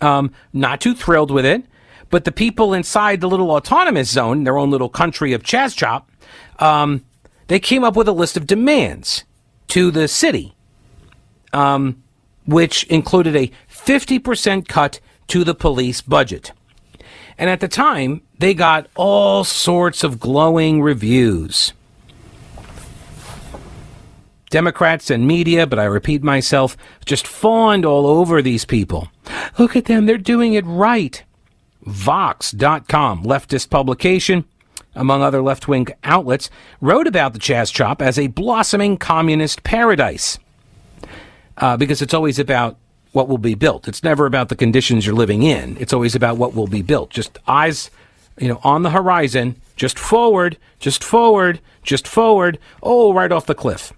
um, 0.00 0.32
not 0.52 0.80
too 0.80 0.94
thrilled 0.94 1.30
with 1.30 1.44
it. 1.44 1.64
But 2.10 2.24
the 2.24 2.32
people 2.32 2.74
inside 2.74 3.20
the 3.20 3.28
little 3.28 3.52
autonomous 3.52 4.10
zone, 4.10 4.44
their 4.44 4.58
own 4.58 4.70
little 4.70 4.88
country 4.88 5.32
of 5.32 5.42
Chaz 5.42 5.76
Chop, 5.76 6.10
um, 6.58 7.04
they 7.46 7.60
came 7.60 7.84
up 7.84 7.96
with 7.96 8.08
a 8.08 8.12
list 8.12 8.36
of 8.36 8.46
demands 8.46 9.24
to 9.68 9.90
the 9.90 10.08
city, 10.08 10.54
um, 11.52 12.02
which 12.46 12.84
included 12.84 13.36
a 13.36 13.50
50% 13.68 14.68
cut 14.68 15.00
to 15.28 15.44
the 15.44 15.54
police 15.54 16.00
budget. 16.00 16.52
And 17.38 17.48
at 17.48 17.60
the 17.60 17.68
time, 17.68 18.22
they 18.38 18.52
got 18.52 18.88
all 18.96 19.44
sorts 19.44 20.04
of 20.04 20.20
glowing 20.20 20.82
reviews. 20.82 21.72
Democrats 24.50 25.10
and 25.10 25.26
media, 25.26 25.66
but 25.66 25.78
I 25.78 25.84
repeat 25.84 26.24
myself, 26.24 26.76
just 27.06 27.26
fawned 27.26 27.86
all 27.86 28.06
over 28.06 28.42
these 28.42 28.64
people. 28.64 29.08
Look 29.58 29.76
at 29.76 29.84
them, 29.84 30.06
they're 30.06 30.18
doing 30.18 30.54
it 30.54 30.66
right. 30.66 31.22
Vox.com, 31.82 33.24
leftist 33.24 33.70
publication, 33.70 34.44
among 34.94 35.22
other 35.22 35.42
left 35.42 35.68
wing 35.68 35.88
outlets, 36.04 36.50
wrote 36.80 37.06
about 37.06 37.32
the 37.32 37.38
Chaz 37.38 37.72
Chop 37.72 38.02
as 38.02 38.18
a 38.18 38.26
blossoming 38.28 38.96
communist 38.96 39.62
paradise. 39.62 40.38
Uh, 41.56 41.76
because 41.76 42.00
it's 42.00 42.14
always 42.14 42.38
about 42.38 42.76
what 43.12 43.28
will 43.28 43.38
be 43.38 43.54
built. 43.54 43.88
It's 43.88 44.02
never 44.02 44.26
about 44.26 44.48
the 44.48 44.56
conditions 44.56 45.04
you're 45.04 45.14
living 45.14 45.42
in. 45.42 45.76
It's 45.78 45.92
always 45.92 46.14
about 46.14 46.36
what 46.36 46.54
will 46.54 46.66
be 46.66 46.82
built. 46.82 47.10
Just 47.10 47.38
eyes, 47.46 47.90
you 48.38 48.48
know, 48.48 48.60
on 48.62 48.82
the 48.82 48.90
horizon, 48.90 49.60
just 49.76 49.98
forward, 49.98 50.56
just 50.78 51.02
forward, 51.02 51.60
just 51.82 52.06
forward. 52.06 52.58
Oh, 52.82 53.12
right 53.12 53.32
off 53.32 53.46
the 53.46 53.54
cliff. 53.54 53.92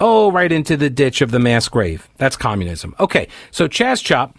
Oh, 0.00 0.30
right 0.30 0.50
into 0.50 0.76
the 0.76 0.90
ditch 0.90 1.20
of 1.20 1.30
the 1.30 1.38
mass 1.38 1.68
grave. 1.68 2.08
That's 2.18 2.36
communism. 2.36 2.94
Okay, 3.00 3.28
so 3.50 3.68
Chaz 3.68 4.02
Chop 4.02 4.38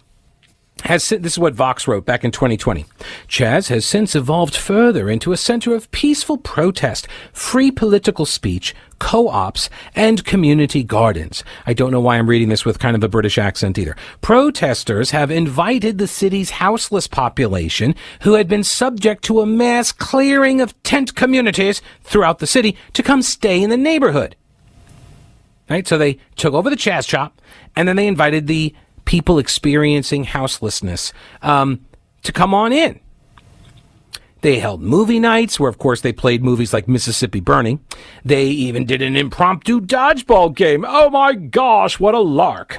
has 0.84 1.08
this 1.08 1.32
is 1.32 1.38
what 1.38 1.54
Vox 1.54 1.86
wrote 1.86 2.04
back 2.04 2.24
in 2.24 2.30
2020. 2.30 2.86
Chaz 3.28 3.68
has 3.68 3.84
since 3.84 4.14
evolved 4.14 4.56
further 4.56 5.10
into 5.10 5.32
a 5.32 5.36
center 5.36 5.74
of 5.74 5.90
peaceful 5.90 6.38
protest, 6.38 7.06
free 7.32 7.70
political 7.70 8.26
speech, 8.26 8.74
co-ops, 8.98 9.68
and 9.94 10.24
community 10.24 10.82
gardens. 10.82 11.42
I 11.66 11.72
don't 11.72 11.90
know 11.90 12.00
why 12.00 12.18
I'm 12.18 12.28
reading 12.28 12.48
this 12.48 12.64
with 12.64 12.78
kind 12.78 12.96
of 12.96 13.02
a 13.02 13.08
British 13.08 13.38
accent 13.38 13.78
either. 13.78 13.96
Protesters 14.20 15.10
have 15.10 15.30
invited 15.30 15.98
the 15.98 16.06
city's 16.06 16.50
houseless 16.50 17.06
population, 17.06 17.94
who 18.22 18.34
had 18.34 18.48
been 18.48 18.64
subject 18.64 19.24
to 19.24 19.40
a 19.40 19.46
mass 19.46 19.92
clearing 19.92 20.60
of 20.60 20.80
tent 20.82 21.14
communities 21.14 21.82
throughout 22.02 22.38
the 22.38 22.46
city, 22.46 22.76
to 22.92 23.02
come 23.02 23.22
stay 23.22 23.62
in 23.62 23.70
the 23.70 23.76
neighborhood. 23.76 24.36
Right? 25.68 25.86
So 25.86 25.98
they 25.98 26.18
took 26.36 26.52
over 26.52 26.68
the 26.68 26.76
Chaz 26.76 27.06
Chop, 27.06 27.40
and 27.76 27.88
then 27.88 27.96
they 27.96 28.06
invited 28.06 28.46
the 28.46 28.74
people 29.10 29.40
experiencing 29.40 30.22
houselessness 30.22 31.12
um, 31.42 31.84
to 32.22 32.30
come 32.30 32.54
on 32.54 32.72
in. 32.72 33.00
They 34.42 34.60
held 34.60 34.80
movie 34.80 35.18
nights 35.18 35.58
where, 35.58 35.68
of 35.68 35.78
course, 35.78 36.02
they 36.02 36.12
played 36.12 36.44
movies 36.44 36.72
like 36.72 36.86
Mississippi 36.86 37.40
Burning. 37.40 37.80
They 38.24 38.44
even 38.44 38.86
did 38.86 39.02
an 39.02 39.16
impromptu 39.16 39.80
dodgeball 39.80 40.54
game. 40.54 40.84
Oh 40.86 41.10
my 41.10 41.34
gosh, 41.34 41.98
what 41.98 42.14
a 42.14 42.20
lark! 42.20 42.78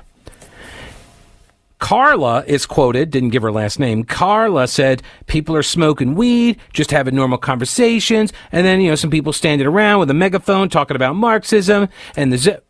Carla 1.80 2.46
is 2.48 2.65
quoted, 2.65 3.10
didn't 3.10 3.32
give 3.32 3.41
her 3.41 3.52
last 3.52 3.78
name. 3.78 4.06
Carla 4.06 4.70
said 4.70 5.04
people 5.28 5.54
are 5.58 5.63
smoking 5.63 6.15
weed, 6.15 6.58
just 6.72 6.91
having 6.91 7.13
normal 7.13 7.39
conversations, 7.39 8.32
and 8.54 8.65
then, 8.65 8.80
you 8.80 8.89
know, 8.89 8.96
some 8.96 9.12
people 9.12 9.34
standing 9.34 9.67
around 9.67 10.00
with 10.00 10.10
a 10.10 10.13
megaphone 10.13 10.70
talking 10.70 10.96
about 10.96 11.17
Marxism 11.17 11.89
and 12.15 12.32
the 12.32 12.38
zip. 12.38 12.65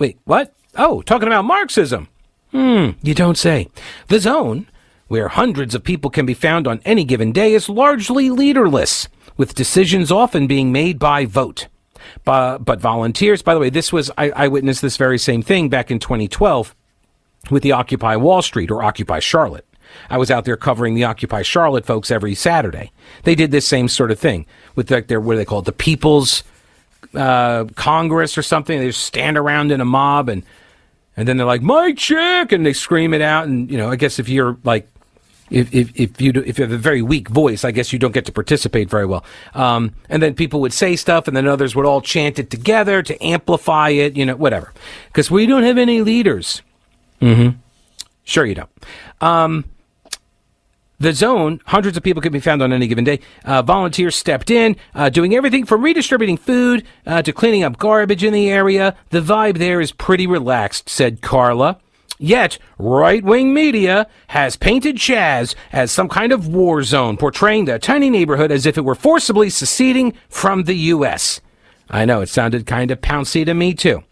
Wait, 0.00 0.18
what? 0.24 0.52
Oh, 0.74 1.00
talking 1.02 1.28
about 1.28 1.44
Marxism. 1.44 2.08
Hmm, 2.52 2.90
you 3.02 3.14
don't 3.14 3.38
say. 3.38 3.68
The 4.08 4.20
zone, 4.20 4.66
where 5.08 5.28
hundreds 5.28 5.74
of 5.74 5.84
people 5.84 6.10
can 6.10 6.26
be 6.26 6.34
found 6.34 6.66
on 6.66 6.80
any 6.84 7.04
given 7.04 7.32
day, 7.32 7.54
is 7.54 7.68
largely 7.68 8.30
leaderless, 8.30 9.08
with 9.36 9.54
decisions 9.54 10.10
often 10.10 10.46
being 10.46 10.72
made 10.72 10.98
by 10.98 11.26
vote. 11.26 11.68
But, 12.24 12.58
but 12.58 12.80
volunteers, 12.80 13.42
by 13.42 13.54
the 13.54 13.60
way, 13.60 13.70
this 13.70 13.92
was, 13.92 14.10
I, 14.16 14.30
I 14.30 14.48
witnessed 14.48 14.82
this 14.82 14.96
very 14.96 15.18
same 15.18 15.42
thing 15.42 15.68
back 15.68 15.90
in 15.90 15.98
2012 15.98 16.74
with 17.50 17.62
the 17.62 17.72
Occupy 17.72 18.16
Wall 18.16 18.42
Street 18.42 18.70
or 18.70 18.82
Occupy 18.82 19.20
Charlotte. 19.20 19.66
I 20.10 20.18
was 20.18 20.30
out 20.30 20.44
there 20.44 20.56
covering 20.56 20.94
the 20.94 21.04
Occupy 21.04 21.42
Charlotte 21.42 21.86
folks 21.86 22.10
every 22.10 22.34
Saturday. 22.34 22.92
They 23.24 23.34
did 23.34 23.50
this 23.50 23.66
same 23.66 23.88
sort 23.88 24.10
of 24.10 24.18
thing 24.18 24.46
with 24.74 24.90
like 24.90 25.08
their 25.08 25.20
what 25.20 25.34
do 25.34 25.38
they 25.38 25.44
call 25.44 25.60
it, 25.60 25.64
the 25.64 25.72
People's 25.72 26.44
uh, 27.14 27.64
Congress 27.74 28.36
or 28.36 28.42
something. 28.42 28.78
They 28.78 28.88
just 28.88 29.04
stand 29.04 29.38
around 29.38 29.70
in 29.72 29.80
a 29.80 29.86
mob 29.86 30.28
and 30.28 30.42
and 31.18 31.26
then 31.26 31.36
they're 31.36 31.46
like 31.46 31.62
mic 31.62 31.98
check 31.98 32.52
and 32.52 32.64
they 32.64 32.72
scream 32.72 33.12
it 33.12 33.20
out. 33.20 33.48
And 33.48 33.68
you 33.68 33.76
know, 33.76 33.90
I 33.90 33.96
guess 33.96 34.20
if 34.20 34.28
you're 34.28 34.56
like 34.62 34.88
if, 35.50 35.74
if, 35.74 35.98
if 35.98 36.20
you 36.20 36.32
do, 36.32 36.40
if 36.46 36.58
you 36.58 36.62
have 36.62 36.72
a 36.72 36.78
very 36.78 37.02
weak 37.02 37.28
voice, 37.28 37.64
I 37.64 37.72
guess 37.72 37.92
you 37.92 37.98
don't 37.98 38.12
get 38.12 38.26
to 38.26 38.32
participate 38.32 38.88
very 38.88 39.06
well. 39.06 39.24
Um, 39.54 39.94
and 40.08 40.22
then 40.22 40.34
people 40.34 40.60
would 40.60 40.72
say 40.72 40.94
stuff, 40.94 41.26
and 41.26 41.36
then 41.36 41.48
others 41.48 41.74
would 41.74 41.86
all 41.86 42.00
chant 42.00 42.38
it 42.38 42.50
together 42.50 43.02
to 43.02 43.24
amplify 43.24 43.88
it, 43.88 44.16
you 44.16 44.26
know, 44.26 44.36
whatever. 44.36 44.72
Because 45.08 45.30
we 45.30 45.46
don't 45.46 45.62
have 45.62 45.78
any 45.78 46.02
leaders. 46.02 46.62
Mm-hmm. 47.20 47.58
Sure, 48.24 48.44
you 48.44 48.54
don't. 48.54 48.70
Um, 49.20 49.64
the 51.00 51.12
zone, 51.12 51.60
hundreds 51.66 51.96
of 51.96 52.02
people 52.02 52.20
can 52.20 52.32
be 52.32 52.40
found 52.40 52.60
on 52.62 52.72
any 52.72 52.86
given 52.86 53.04
day. 53.04 53.20
Uh, 53.44 53.62
volunteers 53.62 54.16
stepped 54.16 54.50
in, 54.50 54.76
uh, 54.94 55.08
doing 55.08 55.34
everything 55.34 55.64
from 55.64 55.82
redistributing 55.82 56.36
food 56.36 56.84
uh, 57.06 57.22
to 57.22 57.32
cleaning 57.32 57.62
up 57.62 57.78
garbage 57.78 58.24
in 58.24 58.32
the 58.32 58.50
area. 58.50 58.96
The 59.10 59.20
vibe 59.20 59.58
there 59.58 59.80
is 59.80 59.92
pretty 59.92 60.26
relaxed, 60.26 60.88
said 60.88 61.22
Carla. 61.22 61.78
Yet, 62.18 62.58
right 62.78 63.22
wing 63.22 63.54
media 63.54 64.08
has 64.28 64.56
painted 64.56 64.96
Chaz 64.96 65.54
as 65.70 65.92
some 65.92 66.08
kind 66.08 66.32
of 66.32 66.48
war 66.48 66.82
zone, 66.82 67.16
portraying 67.16 67.66
the 67.66 67.78
tiny 67.78 68.10
neighborhood 68.10 68.50
as 68.50 68.66
if 68.66 68.76
it 68.76 68.84
were 68.84 68.96
forcibly 68.96 69.50
seceding 69.50 70.14
from 70.28 70.64
the 70.64 70.74
U.S. 70.74 71.40
I 71.88 72.04
know, 72.04 72.20
it 72.20 72.28
sounded 72.28 72.66
kind 72.66 72.90
of 72.90 73.00
pouncy 73.00 73.44
to 73.46 73.54
me, 73.54 73.72
too. 73.72 74.02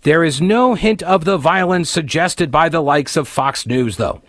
There 0.00 0.24
is 0.24 0.40
no 0.40 0.74
hint 0.74 1.02
of 1.02 1.26
the 1.26 1.36
violence 1.36 1.90
suggested 1.90 2.50
by 2.50 2.70
the 2.70 2.80
likes 2.80 3.16
of 3.16 3.28
Fox 3.28 3.66
News, 3.66 3.98
though. 3.98 4.22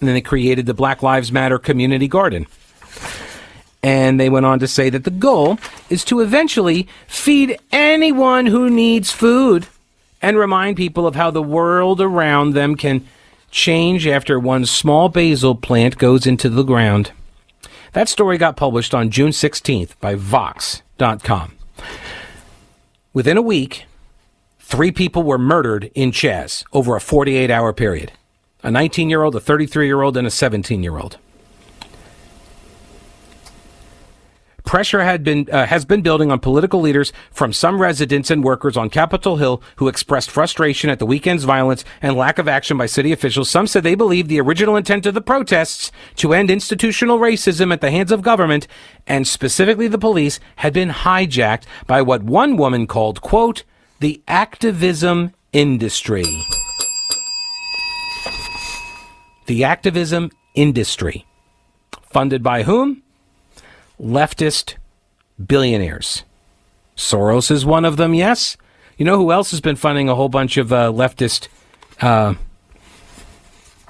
And 0.00 0.08
then 0.08 0.14
they 0.14 0.20
created 0.20 0.66
the 0.66 0.74
Black 0.74 1.02
Lives 1.02 1.32
Matter 1.32 1.58
Community 1.58 2.08
Garden. 2.08 2.46
And 3.82 4.18
they 4.18 4.28
went 4.28 4.46
on 4.46 4.58
to 4.58 4.68
say 4.68 4.90
that 4.90 5.04
the 5.04 5.10
goal 5.10 5.58
is 5.88 6.04
to 6.06 6.20
eventually 6.20 6.88
feed 7.06 7.58
anyone 7.70 8.46
who 8.46 8.68
needs 8.68 9.10
food 9.10 9.68
and 10.20 10.36
remind 10.36 10.76
people 10.76 11.06
of 11.06 11.14
how 11.14 11.30
the 11.30 11.42
world 11.42 12.00
around 12.00 12.52
them 12.52 12.74
can 12.74 13.06
change 13.50 14.06
after 14.06 14.38
one 14.38 14.66
small 14.66 15.08
basil 15.08 15.54
plant 15.54 15.98
goes 15.98 16.26
into 16.26 16.48
the 16.48 16.64
ground. 16.64 17.12
That 17.92 18.08
story 18.08 18.36
got 18.38 18.56
published 18.56 18.92
on 18.92 19.10
June 19.10 19.30
16th 19.30 19.98
by 20.00 20.14
Vox.com. 20.14 21.56
Within 23.12 23.36
a 23.36 23.42
week, 23.42 23.86
three 24.58 24.90
people 24.90 25.22
were 25.22 25.38
murdered 25.38 25.90
in 25.94 26.10
Chaz 26.10 26.64
over 26.72 26.96
a 26.96 27.00
48 27.00 27.50
hour 27.50 27.72
period 27.72 28.12
a 28.62 28.70
19 28.70 29.10
year 29.10 29.22
old, 29.22 29.36
a 29.36 29.40
33 29.40 29.86
year 29.86 30.02
old, 30.02 30.16
and 30.16 30.26
a 30.26 30.30
17 30.30 30.82
year 30.82 30.98
old. 30.98 31.18
Pressure 34.66 35.04
had 35.04 35.22
been 35.22 35.48
uh, 35.52 35.64
has 35.66 35.84
been 35.84 36.02
building 36.02 36.32
on 36.32 36.40
political 36.40 36.80
leaders 36.80 37.12
from 37.30 37.52
some 37.52 37.80
residents 37.80 38.32
and 38.32 38.42
workers 38.42 38.76
on 38.76 38.90
Capitol 38.90 39.36
Hill 39.36 39.62
who 39.76 39.86
expressed 39.86 40.28
frustration 40.28 40.90
at 40.90 40.98
the 40.98 41.06
weekend's 41.06 41.44
violence 41.44 41.84
and 42.02 42.16
lack 42.16 42.40
of 42.40 42.48
action 42.48 42.76
by 42.76 42.86
city 42.86 43.12
officials. 43.12 43.48
Some 43.48 43.68
said 43.68 43.84
they 43.84 43.94
believed 43.94 44.28
the 44.28 44.40
original 44.40 44.74
intent 44.74 45.06
of 45.06 45.14
the 45.14 45.20
protests 45.20 45.92
to 46.16 46.34
end 46.34 46.50
institutional 46.50 47.20
racism 47.20 47.72
at 47.72 47.80
the 47.80 47.92
hands 47.92 48.10
of 48.10 48.22
government 48.22 48.66
and 49.06 49.28
specifically 49.28 49.86
the 49.86 49.98
police 49.98 50.40
had 50.56 50.72
been 50.72 50.90
hijacked 50.90 51.62
by 51.86 52.02
what 52.02 52.24
one 52.24 52.56
woman 52.56 52.88
called 52.88 53.20
quote 53.20 53.62
the 54.00 54.20
activism 54.26 55.32
industry. 55.52 56.24
The 59.46 59.64
activism 59.64 60.30
industry. 60.54 61.24
Funded 62.10 62.42
by 62.42 62.62
whom? 62.62 63.02
leftist 64.00 64.74
billionaires. 65.44 66.24
Soros 66.96 67.50
is 67.50 67.64
one 67.64 67.84
of 67.84 67.96
them, 67.96 68.14
yes. 68.14 68.56
You 68.96 69.04
know 69.04 69.16
who 69.16 69.32
else 69.32 69.50
has 69.50 69.60
been 69.60 69.76
funding 69.76 70.08
a 70.08 70.14
whole 70.14 70.28
bunch 70.28 70.56
of 70.56 70.72
uh, 70.72 70.90
leftist 70.90 71.48
uh, 72.00 72.34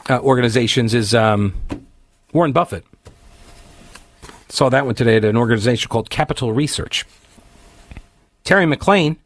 uh, 0.08 0.20
organizations 0.20 0.94
is 0.94 1.14
um, 1.14 1.54
Warren 2.32 2.52
Buffett. 2.52 2.84
Saw 4.48 4.68
that 4.68 4.86
one 4.86 4.94
today 4.94 5.16
at 5.16 5.24
an 5.24 5.36
organization 5.36 5.88
called 5.88 6.10
Capital 6.10 6.52
Research. 6.52 7.04
Terry 8.44 8.66
McLean 8.66 9.16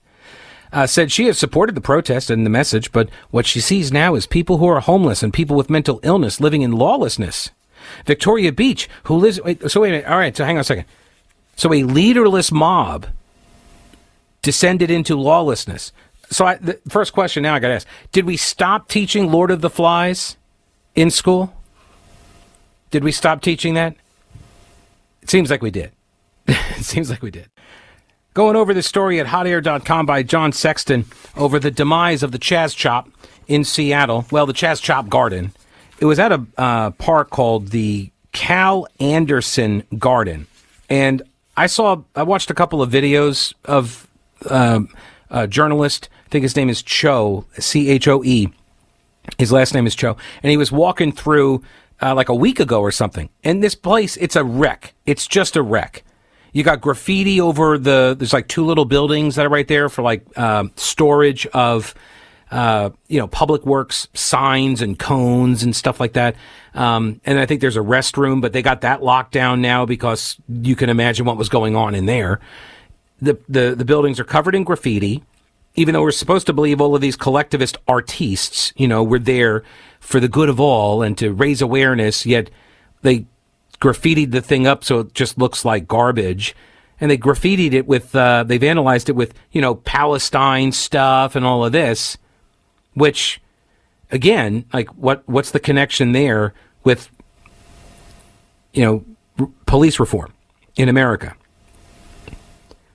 uh, 0.72 0.86
said 0.86 1.10
she 1.10 1.26
has 1.26 1.38
supported 1.38 1.74
the 1.74 1.80
protest 1.80 2.30
and 2.30 2.46
the 2.46 2.50
message, 2.50 2.92
but 2.92 3.08
what 3.30 3.46
she 3.46 3.60
sees 3.60 3.92
now 3.92 4.14
is 4.14 4.26
people 4.26 4.58
who 4.58 4.66
are 4.66 4.80
homeless 4.80 5.22
and 5.22 5.32
people 5.32 5.56
with 5.56 5.70
mental 5.70 6.00
illness 6.02 6.40
living 6.40 6.62
in 6.62 6.72
lawlessness. 6.72 7.50
Victoria 8.04 8.52
Beach, 8.52 8.88
who 9.04 9.16
lives. 9.16 9.40
Wait, 9.42 9.68
so 9.70 9.80
wait 9.80 9.88
a 9.88 9.92
minute. 9.92 10.06
All 10.06 10.18
right. 10.18 10.36
So 10.36 10.44
hang 10.44 10.56
on 10.56 10.60
a 10.60 10.64
second. 10.64 10.84
So 11.56 11.72
a 11.72 11.82
leaderless 11.82 12.52
mob 12.52 13.06
descended 14.42 14.90
into 14.90 15.16
lawlessness. 15.16 15.92
so 16.30 16.46
I, 16.46 16.54
the 16.56 16.80
first 16.88 17.12
question 17.12 17.42
now 17.42 17.54
I 17.54 17.58
got 17.58 17.68
to 17.68 17.74
ask: 17.74 17.88
Did 18.12 18.26
we 18.26 18.36
stop 18.36 18.88
teaching 18.88 19.30
Lord 19.30 19.50
of 19.50 19.60
the 19.60 19.70
Flies 19.70 20.36
in 20.94 21.10
school? 21.10 21.54
Did 22.90 23.04
we 23.04 23.12
stop 23.12 23.40
teaching 23.40 23.74
that? 23.74 23.94
It 25.22 25.30
seems 25.30 25.50
like 25.50 25.62
we 25.62 25.70
did. 25.70 25.92
it 26.46 26.84
seems 26.84 27.10
like 27.10 27.22
we 27.22 27.30
did. 27.30 27.48
Going 28.40 28.56
over 28.56 28.72
the 28.72 28.82
story 28.82 29.20
at 29.20 29.26
hotair.com 29.26 30.06
by 30.06 30.22
John 30.22 30.52
Sexton 30.52 31.04
over 31.36 31.58
the 31.58 31.70
demise 31.70 32.22
of 32.22 32.32
the 32.32 32.38
Chaz 32.38 32.74
Chop 32.74 33.10
in 33.46 33.64
Seattle. 33.64 34.24
Well, 34.30 34.46
the 34.46 34.54
Chaz 34.54 34.80
Chop 34.80 35.10
Garden. 35.10 35.52
It 35.98 36.06
was 36.06 36.18
at 36.18 36.32
a 36.32 36.46
uh, 36.56 36.92
park 36.92 37.28
called 37.28 37.68
the 37.68 38.10
Cal 38.32 38.86
Anderson 38.98 39.82
Garden. 39.98 40.46
And 40.88 41.22
I 41.58 41.66
saw, 41.66 42.00
I 42.16 42.22
watched 42.22 42.50
a 42.50 42.54
couple 42.54 42.80
of 42.80 42.90
videos 42.90 43.52
of 43.66 44.08
um, 44.48 44.88
a 45.28 45.46
journalist. 45.46 46.08
I 46.24 46.28
think 46.30 46.42
his 46.42 46.56
name 46.56 46.70
is 46.70 46.82
Choe, 46.82 47.44
C 47.58 47.90
H 47.90 48.08
O 48.08 48.24
E. 48.24 48.48
His 49.36 49.52
last 49.52 49.74
name 49.74 49.86
is 49.86 49.94
Choe. 49.94 50.16
And 50.42 50.50
he 50.50 50.56
was 50.56 50.72
walking 50.72 51.12
through 51.12 51.62
uh, 52.00 52.14
like 52.14 52.30
a 52.30 52.34
week 52.34 52.58
ago 52.58 52.80
or 52.80 52.90
something. 52.90 53.28
And 53.44 53.62
this 53.62 53.74
place, 53.74 54.16
it's 54.16 54.34
a 54.34 54.44
wreck. 54.44 54.94
It's 55.04 55.26
just 55.26 55.56
a 55.56 55.62
wreck. 55.62 56.04
You 56.52 56.62
got 56.62 56.80
graffiti 56.80 57.40
over 57.40 57.78
the, 57.78 58.16
there's 58.18 58.32
like 58.32 58.48
two 58.48 58.64
little 58.64 58.84
buildings 58.84 59.36
that 59.36 59.46
are 59.46 59.50
right 59.50 59.68
there 59.68 59.88
for 59.88 60.02
like 60.02 60.26
uh, 60.36 60.64
storage 60.76 61.46
of, 61.48 61.94
uh, 62.50 62.90
you 63.06 63.18
know, 63.18 63.28
public 63.28 63.64
works 63.64 64.08
signs 64.14 64.82
and 64.82 64.98
cones 64.98 65.62
and 65.62 65.74
stuff 65.74 66.00
like 66.00 66.14
that. 66.14 66.34
Um, 66.74 67.20
and 67.24 67.38
I 67.38 67.46
think 67.46 67.60
there's 67.60 67.76
a 67.76 67.80
restroom, 67.80 68.40
but 68.40 68.52
they 68.52 68.62
got 68.62 68.80
that 68.80 69.02
locked 69.02 69.32
down 69.32 69.60
now 69.60 69.86
because 69.86 70.36
you 70.48 70.74
can 70.74 70.90
imagine 70.90 71.24
what 71.24 71.36
was 71.36 71.48
going 71.48 71.76
on 71.76 71.94
in 71.94 72.06
there. 72.06 72.40
The, 73.22 73.38
the, 73.48 73.74
the 73.76 73.84
buildings 73.84 74.18
are 74.18 74.24
covered 74.24 74.54
in 74.54 74.64
graffiti, 74.64 75.22
even 75.76 75.94
though 75.94 76.02
we're 76.02 76.10
supposed 76.10 76.46
to 76.46 76.52
believe 76.52 76.80
all 76.80 76.94
of 76.96 77.00
these 77.00 77.16
collectivist 77.16 77.76
artistes, 77.86 78.72
you 78.76 78.88
know, 78.88 79.04
were 79.04 79.18
there 79.18 79.62
for 80.00 80.18
the 80.18 80.28
good 80.28 80.48
of 80.48 80.58
all 80.58 81.02
and 81.02 81.16
to 81.18 81.32
raise 81.32 81.62
awareness, 81.62 82.26
yet 82.26 82.50
they 83.02 83.26
graffitied 83.80 84.30
the 84.30 84.40
thing 84.40 84.66
up 84.66 84.84
so 84.84 85.00
it 85.00 85.14
just 85.14 85.38
looks 85.38 85.64
like 85.64 85.88
garbage. 85.88 86.54
And 87.00 87.10
they 87.10 87.16
graffitied 87.16 87.72
it 87.72 87.86
with, 87.86 88.14
uh, 88.14 88.44
they 88.44 88.58
vandalized 88.58 89.08
it 89.08 89.16
with, 89.16 89.32
you 89.52 89.62
know, 89.62 89.74
Palestine 89.74 90.70
stuff 90.72 91.34
and 91.34 91.46
all 91.46 91.64
of 91.64 91.72
this, 91.72 92.18
which, 92.92 93.40
again, 94.10 94.66
like 94.72 94.88
what, 94.90 95.26
what's 95.26 95.52
the 95.52 95.60
connection 95.60 96.12
there 96.12 96.52
with, 96.84 97.10
you 98.74 98.84
know, 98.84 99.04
r- 99.38 99.48
police 99.64 99.98
reform 99.98 100.34
in 100.76 100.90
America? 100.90 101.34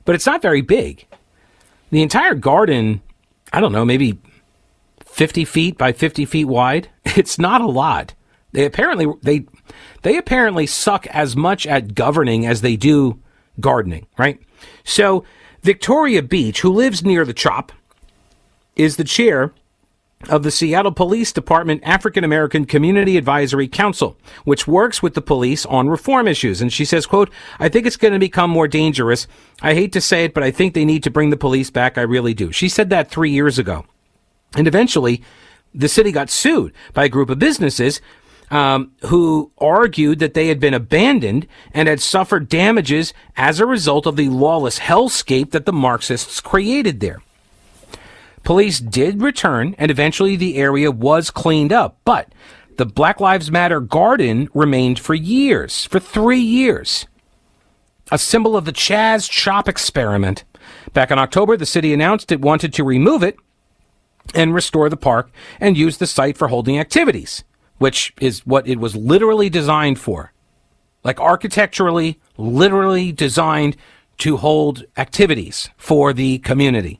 But 0.05 0.13
it's 0.13 0.27
not 0.27 0.43
very 0.43 0.61
big. 0.61 1.07
The 1.89 2.03
entire 2.03 2.35
garden, 2.35 3.01
I 3.51 3.59
don't 3.59 3.71
know, 3.71 3.85
maybe 3.85 4.19
50 5.03 5.45
feet 5.45 5.77
by 5.79 5.93
50 5.93 6.25
feet 6.25 6.45
wide. 6.45 6.89
It's 7.17 7.39
not 7.39 7.61
a 7.61 7.67
lot. 7.67 8.13
They 8.51 8.65
apparently 8.65 9.07
they 9.21 9.45
they 10.01 10.17
apparently 10.17 10.65
suck 10.65 11.07
as 11.07 11.35
much 11.35 11.65
at 11.67 11.95
governing 11.95 12.45
as 12.45 12.61
they 12.61 12.75
do 12.75 13.19
gardening, 13.59 14.07
right? 14.17 14.39
So 14.83 15.23
Victoria 15.63 16.21
Beach, 16.21 16.61
who 16.61 16.71
lives 16.71 17.03
near 17.03 17.25
the 17.25 17.33
chop, 17.33 17.71
is 18.75 18.97
the 18.97 19.03
chair 19.03 19.53
of 20.29 20.43
the 20.43 20.51
Seattle 20.51 20.91
Police 20.91 21.31
Department 21.31 21.81
African 21.83 22.23
American 22.23 22.65
Community 22.65 23.17
Advisory 23.17 23.67
Council, 23.67 24.17
which 24.43 24.67
works 24.67 25.01
with 25.01 25.13
the 25.13 25.21
police 25.21 25.65
on 25.65 25.89
reform 25.89 26.27
issues. 26.27 26.61
And 26.61 26.71
she 26.71 26.85
says, 26.85 27.05
quote, 27.05 27.29
I 27.59 27.69
think 27.69 27.85
it's 27.85 27.97
going 27.97 28.13
to 28.13 28.19
become 28.19 28.49
more 28.49 28.67
dangerous. 28.67 29.27
I 29.61 29.73
hate 29.73 29.93
to 29.93 30.01
say 30.01 30.25
it, 30.25 30.33
but 30.33 30.43
I 30.43 30.51
think 30.51 30.73
they 30.73 30.85
need 30.85 31.03
to 31.03 31.11
bring 31.11 31.29
the 31.29 31.37
police 31.37 31.69
back. 31.69 31.97
I 31.97 32.01
really 32.01 32.33
do. 32.33 32.51
She 32.51 32.69
said 32.69 32.89
that 32.89 33.09
three 33.09 33.31
years 33.31 33.59
ago. 33.59 33.85
And 34.55 34.67
eventually, 34.67 35.21
the 35.73 35.89
city 35.89 36.11
got 36.11 36.29
sued 36.29 36.73
by 36.93 37.05
a 37.05 37.09
group 37.09 37.29
of 37.29 37.39
businesses 37.39 38.01
um, 38.51 38.91
who 39.05 39.51
argued 39.57 40.19
that 40.19 40.33
they 40.33 40.47
had 40.47 40.59
been 40.59 40.73
abandoned 40.73 41.47
and 41.73 41.87
had 41.87 41.99
suffered 41.99 42.49
damages 42.49 43.13
as 43.35 43.59
a 43.59 43.65
result 43.65 44.05
of 44.05 44.15
the 44.15 44.29
lawless 44.29 44.79
hellscape 44.79 45.51
that 45.51 45.65
the 45.65 45.73
Marxists 45.73 46.39
created 46.39 46.99
there. 46.99 47.21
Police 48.43 48.79
did 48.79 49.23
return, 49.23 49.75
and 49.79 49.89
eventually 49.89 50.35
the 50.35 50.57
area 50.57 50.91
was 50.91 51.31
cleaned 51.31 51.73
up, 51.73 51.97
but 52.05 52.31
the 52.77 52.85
Black 52.85 53.19
Lives 53.19 53.49
Matter 53.49 53.79
garden 53.79 54.49
remained 54.53 54.99
for 54.99 55.15
years, 55.15 55.85
for 55.85 55.99
three 55.99 56.39
years. 56.39 57.07
A 58.11 58.19
symbol 58.19 58.55
of 58.55 58.65
the 58.65 58.73
Chaz 58.73 59.29
Chop 59.29 59.67
experiment. 59.67 60.43
Back 60.93 61.09
in 61.09 61.17
October, 61.17 61.57
the 61.57 61.65
city 61.65 61.91
announced 61.93 62.31
it 62.31 62.41
wanted 62.41 62.71
to 62.73 62.83
remove 62.83 63.23
it 63.23 63.37
and 64.33 64.53
restore 64.53 64.89
the 64.89 64.97
park 64.97 65.31
and 65.59 65.77
use 65.77 65.97
the 65.97 66.07
site 66.07 66.37
for 66.37 66.49
holding 66.49 66.79
activities, 66.79 67.43
which 67.77 68.13
is 68.19 68.45
what 68.45 68.67
it 68.67 68.79
was 68.79 68.95
literally 68.95 69.49
designed 69.49 69.99
for. 69.99 70.31
Like 71.03 71.19
architecturally, 71.19 72.19
literally 72.37 73.11
designed 73.11 73.77
to 74.19 74.37
hold 74.37 74.85
activities 74.97 75.69
for 75.77 76.13
the 76.13 76.39
community. 76.39 76.99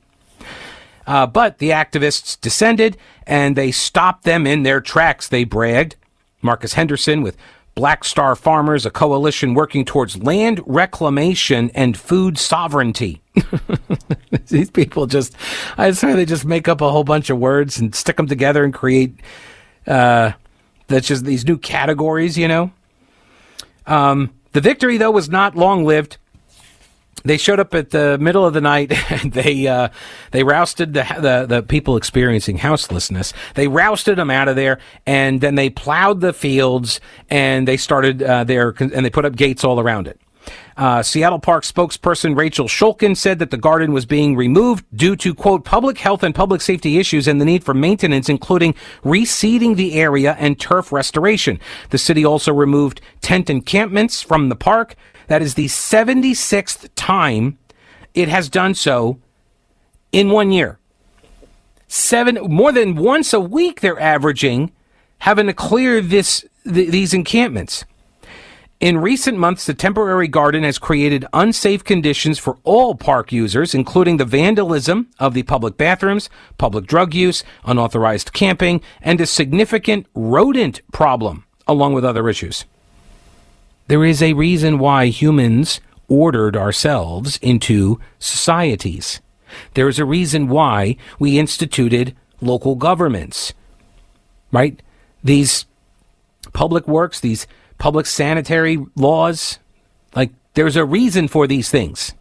Uh, 1.07 1.25
but 1.27 1.59
the 1.59 1.69
activists 1.69 2.39
descended 2.39 2.97
and 3.27 3.55
they 3.55 3.71
stopped 3.71 4.23
them 4.23 4.45
in 4.45 4.63
their 4.63 4.81
tracks, 4.81 5.27
they 5.27 5.43
bragged. 5.43 5.95
Marcus 6.41 6.73
Henderson 6.73 7.21
with 7.23 7.37
Black 7.75 8.03
Star 8.05 8.35
Farmers, 8.35 8.85
a 8.85 8.91
coalition 8.91 9.53
working 9.53 9.83
towards 9.83 10.21
land 10.23 10.61
reclamation 10.65 11.69
and 11.75 11.97
food 11.97 12.37
sovereignty. 12.37 13.21
These 14.47 14.71
people 14.71 15.07
just, 15.07 15.35
I 15.77 15.91
swear 15.91 16.15
they 16.15 16.25
just 16.25 16.45
make 16.45 16.67
up 16.67 16.81
a 16.81 16.89
whole 16.89 17.03
bunch 17.03 17.29
of 17.29 17.37
words 17.37 17.77
and 17.77 17.93
stick 17.93 18.15
them 18.15 18.27
together 18.27 18.63
and 18.63 18.73
create, 18.73 19.19
uh, 19.87 20.31
that's 20.87 21.07
just 21.07 21.25
these 21.25 21.45
new 21.45 21.57
categories, 21.57 22.37
you 22.37 22.47
know? 22.47 22.71
Um, 23.85 24.33
the 24.53 24.61
victory, 24.61 24.97
though, 24.97 25.11
was 25.11 25.29
not 25.29 25.55
long 25.55 25.85
lived. 25.85 26.17
They 27.23 27.37
showed 27.37 27.59
up 27.59 27.73
at 27.73 27.89
the 27.89 28.19
middle 28.19 28.45
of 28.45 28.53
the 28.53 28.61
night 28.61 28.91
and 29.11 29.33
they 29.33 29.67
uh, 29.67 29.89
they 30.31 30.43
rousted 30.43 30.93
the, 30.93 31.03
the 31.19 31.45
the 31.47 31.63
people 31.63 31.97
experiencing 31.97 32.59
houselessness. 32.59 33.33
They 33.55 33.67
rousted 33.67 34.17
them 34.17 34.29
out 34.29 34.47
of 34.47 34.55
there 34.55 34.79
and 35.07 35.41
then 35.41 35.55
they 35.55 35.71
plowed 35.71 36.21
the 36.21 36.33
fields 36.33 37.01
and 37.29 37.67
they 37.67 37.77
started 37.77 38.21
uh, 38.21 38.43
there 38.43 38.75
and 38.79 39.03
they 39.03 39.09
put 39.09 39.25
up 39.25 39.35
gates 39.35 39.63
all 39.63 39.79
around 39.79 40.07
it. 40.07 40.19
Uh, 40.77 41.01
Seattle 41.01 41.39
Park 41.39 41.63
spokesperson 41.63 42.35
Rachel 42.35 42.67
Schulkin 42.67 43.15
said 43.15 43.39
that 43.39 43.49
the 43.49 43.57
garden 43.57 43.93
was 43.93 44.05
being 44.05 44.35
removed 44.35 44.85
due 44.93 45.15
to, 45.15 45.33
quote, 45.33 45.63
public 45.63 45.97
health 45.97 46.21
and 46.21 46.35
public 46.35 46.59
safety 46.59 46.97
issues 46.97 47.27
and 47.27 47.39
the 47.39 47.45
need 47.45 47.63
for 47.63 47.73
maintenance, 47.73 48.27
including 48.27 48.75
reseeding 49.03 49.77
the 49.77 49.93
area 49.93 50.35
and 50.37 50.59
turf 50.59 50.91
restoration. 50.91 51.61
The 51.91 51.97
city 51.97 52.25
also 52.25 52.53
removed 52.53 52.99
tent 53.21 53.49
encampments 53.49 54.21
from 54.21 54.49
the 54.49 54.55
park. 54.55 54.95
That 55.27 55.41
is 55.41 55.53
the 55.53 55.67
76th 55.67 56.89
time 56.95 57.57
it 58.13 58.27
has 58.27 58.49
done 58.49 58.73
so 58.73 59.19
in 60.11 60.29
one 60.29 60.51
year. 60.51 60.77
Seven, 61.87 62.35
more 62.35 62.73
than 62.73 62.95
once 62.95 63.31
a 63.31 63.39
week, 63.39 63.79
they're 63.79 63.99
averaging 63.99 64.71
having 65.19 65.47
to 65.47 65.53
clear 65.53 66.01
this, 66.01 66.45
th- 66.65 66.89
these 66.89 67.13
encampments. 67.13 67.85
In 68.81 68.97
recent 68.97 69.37
months, 69.37 69.65
the 69.65 69.73
temporary 69.73 70.27
garden 70.27 70.63
has 70.63 70.77
created 70.77 71.25
unsafe 71.31 71.83
conditions 71.83 72.37
for 72.37 72.57
all 72.63 72.93
park 72.93 73.31
users, 73.31 73.73
including 73.73 74.17
the 74.17 74.25
vandalism 74.25 75.07
of 75.17 75.33
the 75.33 75.43
public 75.43 75.77
bathrooms, 75.77 76.29
public 76.57 76.85
drug 76.85 77.13
use, 77.13 77.43
unauthorized 77.63 78.33
camping, 78.33 78.81
and 79.01 79.21
a 79.21 79.25
significant 79.25 80.07
rodent 80.13 80.81
problem, 80.91 81.45
along 81.67 81.93
with 81.93 82.03
other 82.03 82.27
issues. 82.27 82.65
There 83.87 84.03
is 84.03 84.21
a 84.21 84.33
reason 84.33 84.77
why 84.77 85.05
humans 85.07 85.79
ordered 86.09 86.57
ourselves 86.57 87.37
into 87.41 87.99
societies. 88.19 89.21
There 89.73 89.87
is 89.87 89.99
a 89.99 90.05
reason 90.05 90.49
why 90.49 90.97
we 91.17 91.39
instituted 91.39 92.13
local 92.41 92.75
governments, 92.75 93.53
right? 94.51 94.81
These 95.23 95.65
public 96.51 96.87
works, 96.87 97.21
these 97.21 97.47
public 97.77 98.05
sanitary 98.05 98.83
laws. 98.95 99.59
Like, 100.15 100.31
there's 100.53 100.75
a 100.75 100.85
reason 100.85 101.27
for 101.27 101.47
these 101.47 101.69
things. 101.69 102.13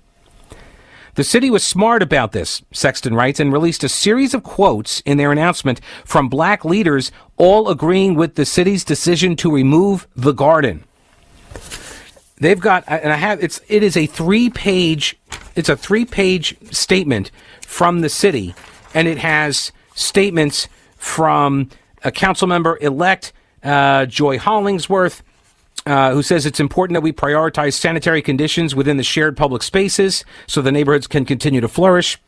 The 1.14 1.24
city 1.24 1.48
was 1.48 1.64
smart 1.64 2.02
about 2.02 2.32
this, 2.32 2.62
Sexton 2.72 3.14
writes, 3.14 3.38
and 3.38 3.52
released 3.52 3.84
a 3.84 3.88
series 3.88 4.34
of 4.34 4.42
quotes 4.42 5.00
in 5.00 5.16
their 5.16 5.30
announcement 5.30 5.80
from 6.04 6.28
black 6.28 6.64
leaders, 6.64 7.12
all 7.36 7.68
agreeing 7.68 8.16
with 8.16 8.34
the 8.34 8.44
city's 8.44 8.82
decision 8.82 9.36
to 9.36 9.50
remove 9.50 10.08
the 10.16 10.32
garden. 10.32 10.82
They've 12.38 12.58
got, 12.58 12.82
and 12.88 13.12
I 13.12 13.16
have, 13.16 13.42
it's, 13.42 13.60
it 13.68 13.84
is 13.84 13.96
a 13.96 14.06
three 14.06 14.50
page, 14.50 15.16
it's 15.54 15.68
a 15.68 15.76
three 15.76 16.04
page 16.04 16.56
statement 16.72 17.30
from 17.60 18.00
the 18.00 18.08
city, 18.08 18.56
and 18.92 19.06
it 19.06 19.18
has 19.18 19.70
statements 19.94 20.68
from 20.96 21.70
a 22.02 22.10
council 22.10 22.48
member 22.48 22.76
elect, 22.80 23.32
uh, 23.62 24.06
Joy 24.06 24.38
Hollingsworth, 24.38 25.22
uh, 25.86 26.12
who 26.12 26.22
says 26.22 26.46
it's 26.46 26.60
important 26.60 26.94
that 26.94 27.02
we 27.02 27.12
prioritize 27.12 27.74
sanitary 27.74 28.22
conditions 28.22 28.74
within 28.74 28.96
the 28.96 29.02
shared 29.02 29.36
public 29.36 29.62
spaces 29.62 30.24
so 30.46 30.62
the 30.62 30.72
neighborhoods 30.72 31.06
can 31.06 31.24
continue 31.24 31.60
to 31.60 31.68
flourish. 31.68 32.18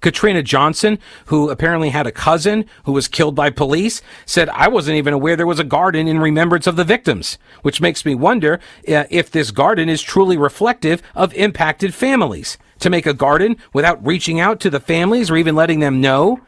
Katrina 0.00 0.42
Johnson, 0.42 0.98
who 1.26 1.50
apparently 1.50 1.90
had 1.90 2.06
a 2.06 2.12
cousin 2.12 2.64
who 2.84 2.92
was 2.92 3.06
killed 3.06 3.34
by 3.34 3.50
police, 3.50 4.02
said, 4.26 4.48
I 4.48 4.68
wasn't 4.68 4.96
even 4.96 5.14
aware 5.14 5.36
there 5.36 5.46
was 5.46 5.60
a 5.60 5.64
garden 5.64 6.08
in 6.08 6.18
remembrance 6.18 6.66
of 6.66 6.76
the 6.76 6.84
victims, 6.84 7.38
which 7.62 7.80
makes 7.80 8.04
me 8.04 8.14
wonder 8.14 8.60
uh, 8.88 9.04
if 9.10 9.30
this 9.30 9.50
garden 9.50 9.88
is 9.88 10.02
truly 10.02 10.36
reflective 10.36 11.02
of 11.14 11.34
impacted 11.34 11.94
families. 11.94 12.58
To 12.80 12.90
make 12.90 13.06
a 13.06 13.14
garden 13.14 13.56
without 13.72 14.04
reaching 14.04 14.40
out 14.40 14.60
to 14.60 14.68
the 14.68 14.80
families 14.80 15.30
or 15.30 15.36
even 15.36 15.54
letting 15.54 15.80
them 15.80 16.00
know 16.00 16.40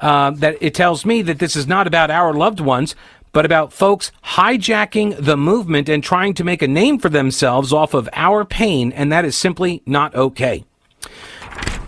uh, 0.00 0.30
that 0.30 0.56
it 0.60 0.74
tells 0.74 1.04
me 1.04 1.22
that 1.22 1.38
this 1.38 1.56
is 1.56 1.66
not 1.66 1.86
about 1.86 2.10
our 2.10 2.32
loved 2.32 2.60
ones, 2.60 2.94
but 3.32 3.44
about 3.44 3.72
folks 3.72 4.10
hijacking 4.24 5.16
the 5.24 5.36
movement 5.36 5.88
and 5.88 6.02
trying 6.02 6.34
to 6.34 6.44
make 6.44 6.62
a 6.62 6.68
name 6.68 6.98
for 6.98 7.08
themselves 7.08 7.72
off 7.72 7.94
of 7.94 8.08
our 8.12 8.44
pain, 8.44 8.92
and 8.92 9.10
that 9.12 9.24
is 9.24 9.36
simply 9.36 9.82
not 9.86 10.14
okay. 10.14 10.64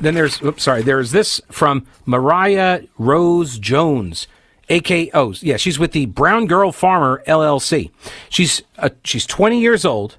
Then 0.01 0.15
there's, 0.15 0.43
oops, 0.43 0.63
sorry, 0.65 0.83
there's 0.83 1.13
this 1.13 1.41
from 1.51 1.87
Mariah 2.07 2.83
Rose 2.99 3.59
Jones. 3.59 4.27
aka 4.69 5.11
oh 5.15 5.35
yeah 5.41 5.57
she's 5.57 5.79
with 5.79 5.93
the 5.93 6.07
brown 6.07 6.47
girl 6.47 6.71
farmer 6.73 7.23
llc 7.27 7.91
she's 8.31 8.63
uh, 8.79 8.89
she's 9.05 9.27
20 9.27 9.61
years 9.61 9.85
old 9.85 10.17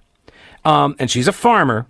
um, 0.65 0.95
and 0.99 1.09
she's 1.09 1.27
a 1.27 1.31
farmer 1.33 1.87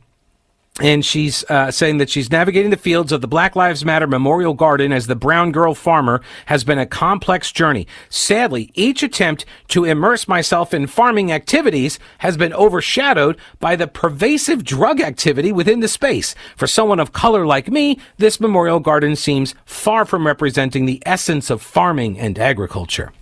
and 0.82 1.06
she's 1.06 1.44
uh, 1.50 1.70
saying 1.70 2.00
that 2.00 2.10
she's 2.10 2.32
navigating 2.32 2.72
the 2.72 2.78
fields 2.78 3.12
of 3.12 3.22
the 3.22 3.28
Black 3.28 3.56
Lives 3.56 3.86
Matter 3.86 4.08
Memorial 4.08 4.56
Garden 4.56 4.92
as 4.92 5.06
the 5.06 5.16
brown 5.16 5.52
girl 5.52 5.76
farmer 5.76 6.20
has 6.48 6.64
been 6.64 6.80
a 6.80 6.88
complex 6.88 7.52
journey. 7.52 7.86
Sadly, 8.10 8.72
each 8.74 9.04
attempt 9.04 9.46
to 9.68 9.86
immerse 9.86 10.28
myself 10.28 10.74
in 10.74 10.88
farming 10.88 11.32
activities 11.32 12.00
has 12.20 12.38
been 12.38 12.54
overshadowed 12.54 13.38
by 13.60 13.76
the 13.76 13.88
pervasive 13.88 14.64
drug 14.64 15.00
activity 15.00 15.52
within 15.52 15.80
the 15.80 15.88
space. 15.88 16.34
For 16.58 16.66
someone 16.66 17.00
of 17.00 17.14
color 17.14 17.46
like 17.46 17.70
me, 17.70 18.00
this 18.18 18.40
memorial 18.40 18.80
garden 18.80 19.16
seems 19.16 19.54
far 19.66 20.06
from 20.06 20.26
representing 20.26 20.88
the 20.88 21.04
essence 21.06 21.52
of 21.52 21.62
farming 21.62 22.18
and 22.18 22.40
agriculture. 22.40 23.14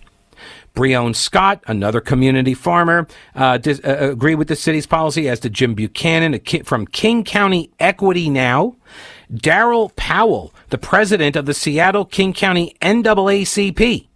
Breon 0.75 1.15
Scott, 1.15 1.61
another 1.67 1.99
community 1.99 2.53
farmer, 2.53 3.07
uh, 3.35 3.57
dis- 3.57 3.81
uh, 3.83 3.97
agree 4.11 4.35
with 4.35 4.47
the 4.47 4.55
city's 4.55 4.85
policy, 4.87 5.27
as 5.27 5.39
did 5.39 5.53
Jim 5.53 5.73
Buchanan 5.73 6.37
ki- 6.39 6.63
from 6.63 6.85
King 6.87 7.23
County 7.23 7.71
Equity 7.79 8.29
Now. 8.29 8.75
Daryl 9.33 9.95
Powell, 9.95 10.53
the 10.69 10.77
president 10.77 11.35
of 11.35 11.45
the 11.45 11.53
Seattle 11.53 12.05
King 12.05 12.33
County 12.33 12.75
NAACP. 12.81 14.07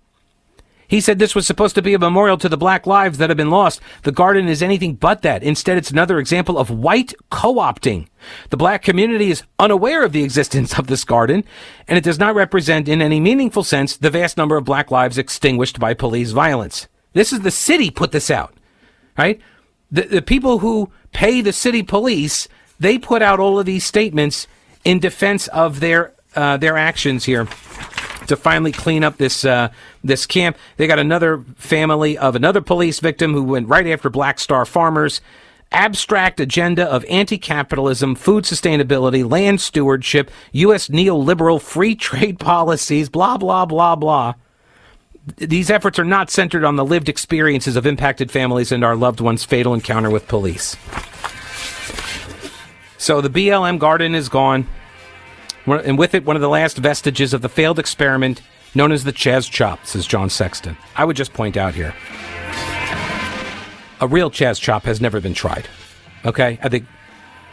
He 0.88 1.02
said 1.02 1.18
this 1.18 1.36
was 1.36 1.48
supposed 1.48 1.76
to 1.76 1.82
be 1.82 1.94
a 1.94 2.00
memorial 2.00 2.38
to 2.38 2.50
the 2.50 2.58
black 2.58 2.86
lives 2.86 3.18
that 3.18 3.30
have 3.30 3.38
been 3.38 3.50
lost. 3.50 3.82
The 4.04 4.12
garden 4.12 4.48
is 4.48 4.62
anything 4.62 4.96
but 4.96 5.22
that. 5.24 5.44
Instead, 5.44 5.78
it's 5.78 5.92
another 5.92 6.20
example 6.20 6.58
of 6.58 6.70
white 6.70 7.14
co-opting. 7.30 8.08
The 8.50 8.58
black 8.58 8.84
community 8.84 9.32
is 9.32 9.44
unaware 9.60 10.04
of 10.04 10.12
the 10.12 10.24
existence 10.24 10.78
of 10.78 10.88
this 10.88 11.04
garden, 11.04 11.44
and 11.88 11.98
it 11.98 12.04
does 12.04 12.20
not 12.20 12.36
represent 12.36 12.88
in 12.88 13.02
any 13.02 13.20
meaningful 13.20 13.64
sense 13.64 13.98
the 13.98 14.10
vast 14.10 14.38
number 14.38 14.58
of 14.58 14.66
black 14.66 14.92
lives 14.92 15.18
extinguished 15.18 15.80
by 15.80 15.94
police 15.94 16.32
violence. 16.32 16.88
This 17.14 17.34
is 17.34 17.42
the 17.42 17.52
city 17.52 17.90
put 17.90 18.12
this 18.12 18.30
out, 18.30 18.54
right? 19.18 19.40
The, 19.92 20.04
the 20.04 20.22
people 20.22 20.60
who 20.60 20.92
pay 21.14 21.42
the 21.42 21.54
city 21.54 21.82
police, 21.82 22.48
they 22.80 22.98
put 22.98 23.22
out 23.22 23.40
all 23.40 23.58
of 23.58 23.66
these 23.66 23.86
statements 23.86 24.48
in 24.84 25.00
defense 25.00 25.48
of 25.48 25.80
their, 25.80 26.14
uh, 26.36 26.58
their 26.58 26.78
actions 26.78 27.26
here 27.26 27.48
to 28.28 28.36
finally 28.36 28.72
clean 28.72 29.04
up 29.04 29.18
this 29.18 29.46
uh, 29.46 29.70
this 30.04 30.26
camp. 30.26 30.58
They 30.78 30.88
got 30.88 31.00
another 31.00 31.44
family 31.56 32.18
of 32.18 32.36
another 32.36 32.62
police 32.62 33.00
victim 33.00 33.34
who 33.34 33.44
went 33.44 33.68
right 33.68 33.88
after 33.88 34.10
Black 34.10 34.40
Star 34.40 34.66
farmers. 34.66 35.22
Abstract 35.72 36.40
agenda 36.40 36.86
of 36.86 37.04
anti 37.06 37.38
capitalism, 37.38 38.16
food 38.16 38.44
sustainability, 38.44 39.30
land 39.30 39.60
stewardship, 39.60 40.32
U.S. 40.54 40.88
neoliberal 40.90 41.60
free 41.62 41.96
trade 41.96 42.40
policies, 42.40 43.10
blah, 43.10 43.38
blah, 43.38 43.66
blah, 43.66 43.96
blah. 43.96 44.36
These 45.38 45.72
efforts 45.72 45.98
are 45.98 46.06
not 46.06 46.30
centered 46.30 46.64
on 46.64 46.76
the 46.76 46.86
lived 46.86 47.10
experiences 47.10 47.76
of 47.76 47.88
impacted 47.88 48.30
families 48.30 48.72
and 48.72 48.86
our 48.86 48.96
loved 48.96 49.20
ones' 49.20 49.44
fatal 49.44 49.74
encounter 49.74 50.12
with 50.12 50.28
police. 50.28 50.78
So 53.00 53.22
the 53.22 53.30
BLM 53.30 53.80
garden 53.80 54.14
is 54.14 54.30
gone 54.30 54.68
and 55.66 55.98
with 55.98 56.14
it, 56.14 56.26
one 56.26 56.36
of 56.36 56.42
the 56.42 56.50
last 56.50 56.78
vestiges 56.78 57.34
of 57.34 57.42
the 57.42 57.50
failed 57.50 57.80
experiment 57.80 58.42
known 58.74 58.92
as 58.92 59.04
the 59.04 59.14
Chaz 59.14 59.50
Chop, 59.50 59.86
says 59.86 60.06
John 60.06 60.30
Sexton. 60.30 60.78
I 60.96 61.06
would 61.06 61.16
just 61.16 61.34
point 61.34 61.58
out 61.58 61.74
here 61.74 61.94
a 64.02 64.08
real 64.08 64.30
Chaz 64.30 64.60
Chop 64.60 64.84
has 64.84 65.02
never 65.02 65.22
been 65.22 65.34
tried. 65.34 65.68
Okay? 66.26 66.60
I 66.62 66.70
think 66.70 66.86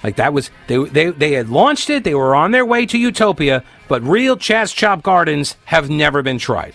like 0.03 0.17
that 0.17 0.33
was 0.33 0.51
they 0.67 0.83
they 0.85 1.11
they 1.11 1.33
had 1.33 1.49
launched 1.49 1.89
it, 1.91 2.05
they 2.05 2.15
were 2.15 2.35
on 2.35 2.51
their 2.51 2.67
way 2.67 2.87
to 2.87 2.99
utopia, 2.99 3.63
but 3.89 4.03
real 4.03 4.37
Chaz 4.37 4.75
Chop 4.75 5.03
gardens 5.03 5.57
have 5.67 5.89
never 5.89 6.23
been 6.23 6.39
tried. 6.39 6.75